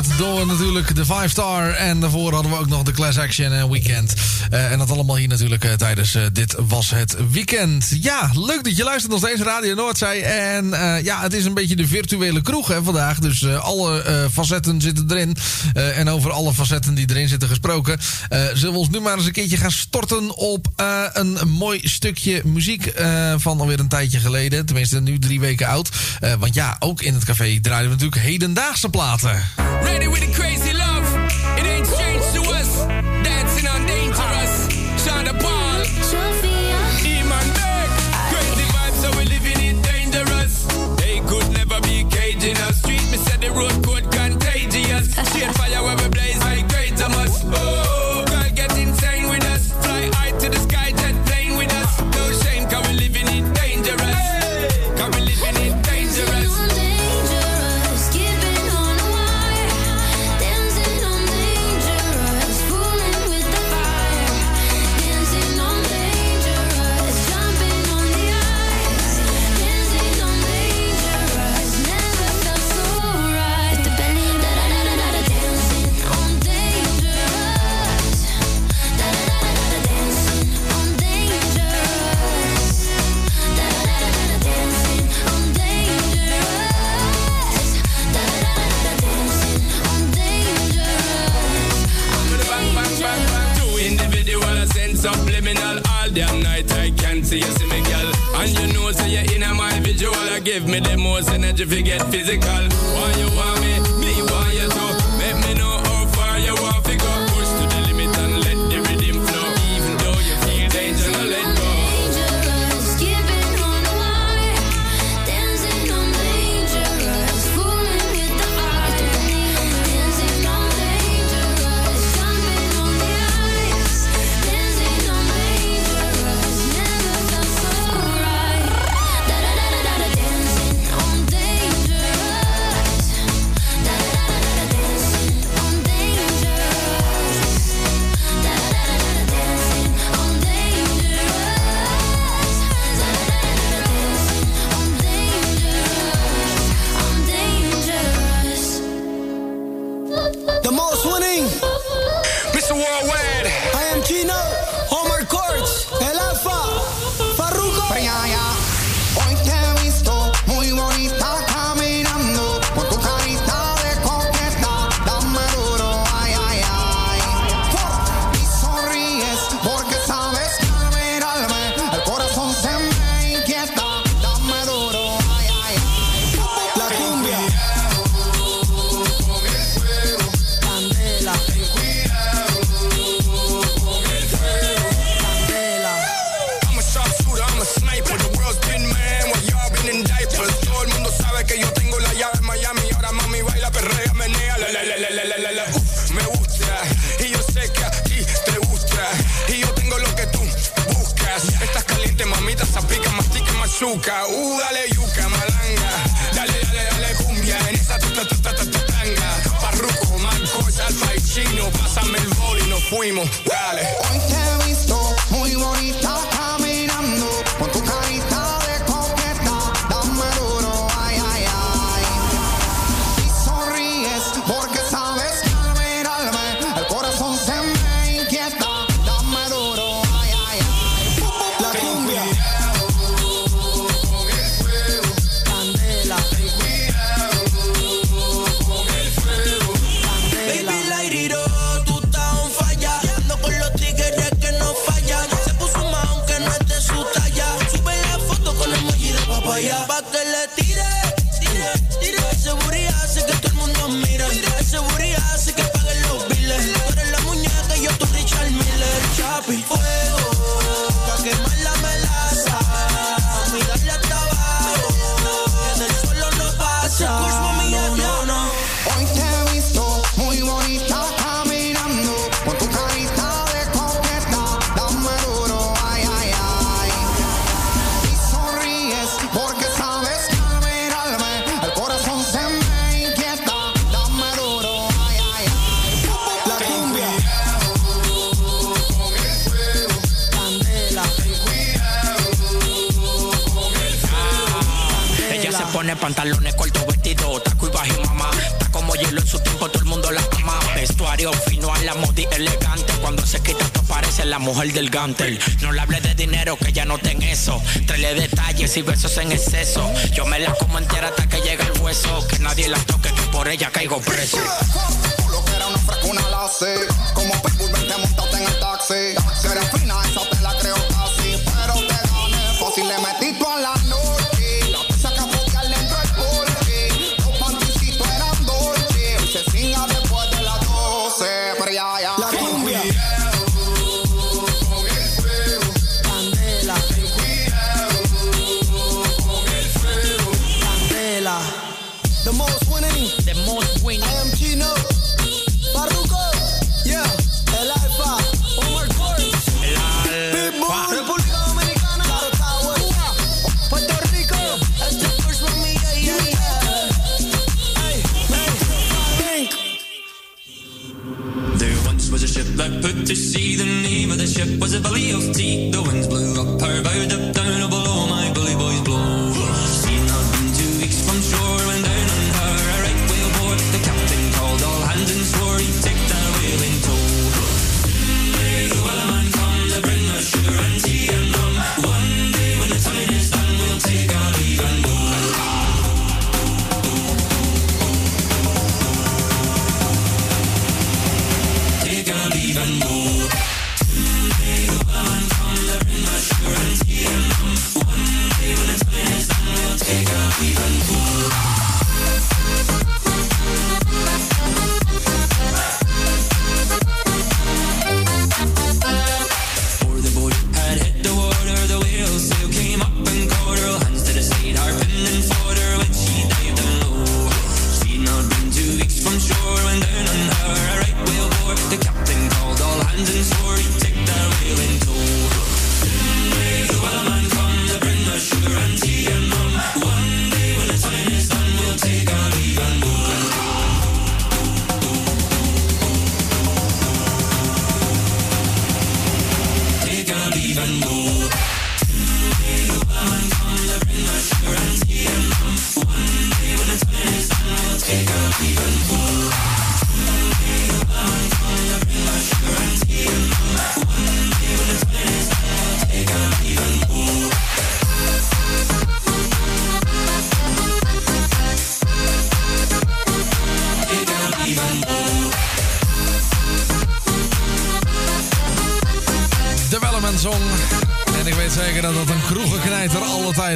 [0.00, 1.70] door natuurlijk de 5 Star.
[1.70, 4.14] En daarvoor hadden we ook nog de Class Action en Weekend.
[4.50, 7.88] Eh, en dat allemaal hier natuurlijk eh, tijdens eh, Dit Was Het Weekend.
[8.00, 10.68] Ja, leuk dat je luistert nog steeds Radio Noordzee En
[11.02, 13.18] ja, het is een beetje de virtuele kroeg hè, vandaag.
[13.18, 15.36] Dus alle facetten zitten erin.
[15.74, 17.98] en over alle facetten die erin zitten gesproken...
[18.54, 20.66] zullen we ons nu maar eens een keertje gaan storten op
[21.12, 22.92] een mooi stukje muziek...
[23.36, 24.66] van alweer een tijdje geleden.
[24.66, 25.88] Tenminste, nu drie weken oud.
[26.38, 29.61] want ja, ook in het café draaien we natuurlijk hedendaagse platen.
[29.84, 31.06] Ready with the crazy love.
[31.58, 32.84] It ain't strange to us.
[33.24, 34.68] Dancing on dangerous.
[35.42, 35.82] Ball.
[38.32, 40.66] Crazy vibes, so we living it dangerous.
[40.96, 42.71] They could never be caging us.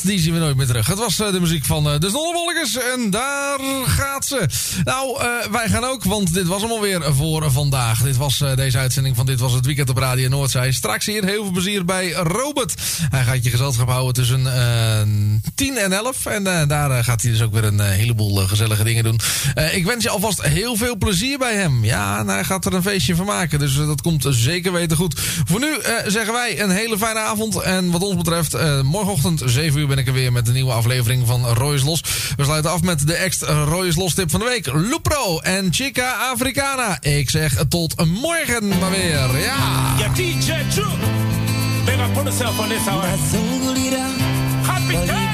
[0.00, 0.86] die zien we nooit meer terug.
[0.86, 4.46] Het was eh, de muziek van eh, de Zonnewolkers en daar gaat ze.
[4.84, 8.02] Nou, eh, wij gaan ook, want dit was hem alweer voor vandaag.
[8.02, 10.72] Dit was deze uitzending van Dit Was Het Weekend op Radio Noordzij.
[10.72, 12.74] Straks hier heel veel plezier bij Robert.
[13.10, 14.42] Hij gaat je gezelschap houden tussen
[15.54, 16.26] 10 en 11.
[16.26, 19.20] En eh, daar eh, gaat hij dus ook weer een eh, heleboel gezellige dingen doen.
[19.54, 21.84] Eh, ik wens je alvast heel veel plezier bij hem.
[21.84, 23.58] Ja, en hij gaat er een feestje van maken.
[23.58, 25.20] Dus dat komt zeker weten goed.
[25.44, 27.60] Voor nu eh, zeggen wij een hele fijne avond.
[27.60, 30.72] En wat ons betreft, eh, morgenochtend 7 uur ben ik er weer met een nieuwe
[30.72, 32.02] aflevering van Roy's Los.
[32.36, 34.66] We sluiten af met de extra Roy's Los tip van de week.
[34.72, 36.98] Lupro en Chica Africana.
[37.02, 39.38] Ik zeg tot morgen maar weer.
[39.40, 39.94] Ja.
[39.98, 40.86] Yeah, DJ True.
[41.84, 43.04] Big up on yourself on this hour.
[44.66, 45.26] happy time.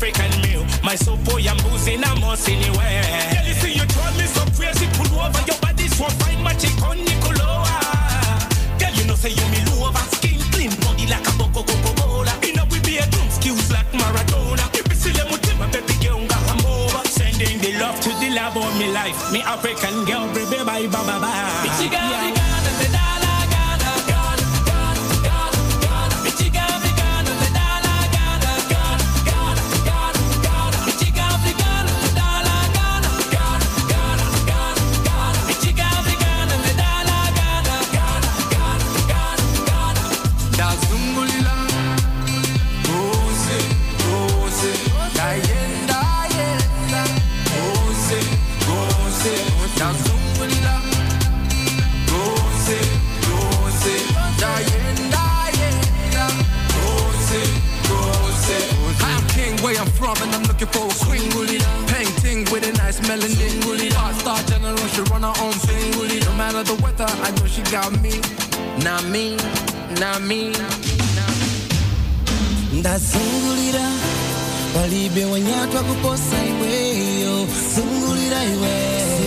[0.00, 0.64] African meal.
[0.82, 3.04] My soup, boy, I'm boozing, I'm most anywhere.
[3.44, 4.88] You see, you drive me so crazy.
[4.96, 7.68] Pull over your body, so fine, my chick on Nicoloa.
[8.80, 10.00] Girl, you know, say you me low over.
[10.16, 12.32] Skin clean, body like a boko coco cola.
[12.40, 14.64] You know, we be a drum skills like Maradona.
[14.72, 17.04] If you see them with my baby girl, I'm over.
[17.04, 19.30] Sending the love to the love of me life.
[19.30, 21.88] Me African girl, baby, bye, bye, bye, bye.
[21.92, 22.39] Yeah.
[60.72, 61.30] For a queen.
[61.88, 63.92] Painting with a nice melanin.
[63.94, 66.20] Hot star general, she run her own thing.
[66.26, 68.20] No matter the weather, I know she got me.
[68.84, 69.36] Not me,
[70.00, 70.52] not me.
[72.72, 73.88] ndazungulira
[74.74, 78.74] palibe wanyatwa kuposa iweyo zungulira iwe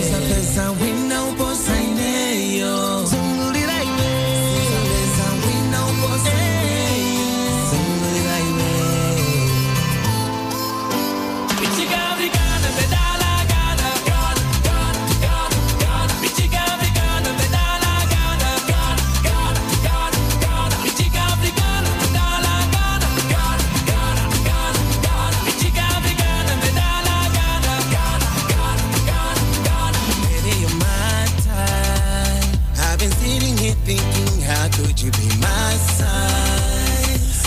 [0.00, 3.04] usapeza wina uposa ineyo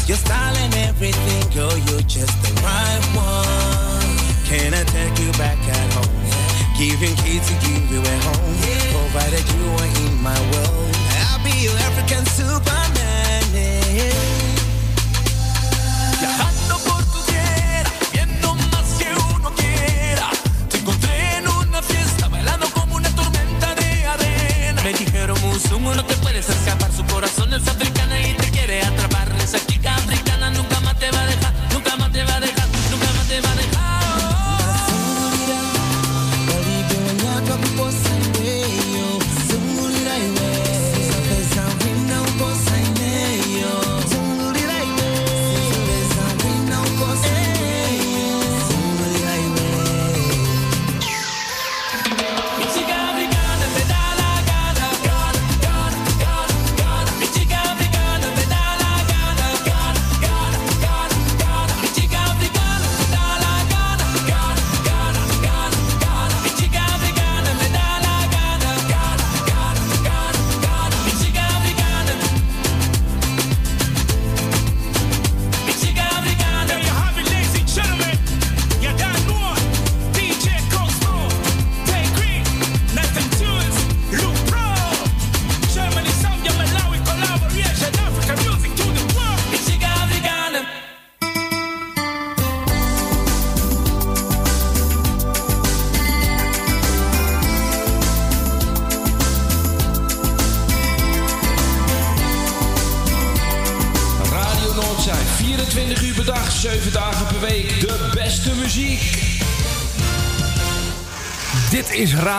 [0.08, 4.18] Your style and everything, girl, you're just the right one.
[4.46, 6.08] Can I take you back at home?
[6.80, 8.56] Giving kids to give you at home.
[8.96, 10.96] Provided you are in my world.
[11.28, 13.44] I'll be your African Superman.
[16.22, 16.57] yeah.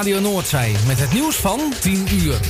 [0.09, 2.41] Radio Noordzij met het nieuws van 10 uur.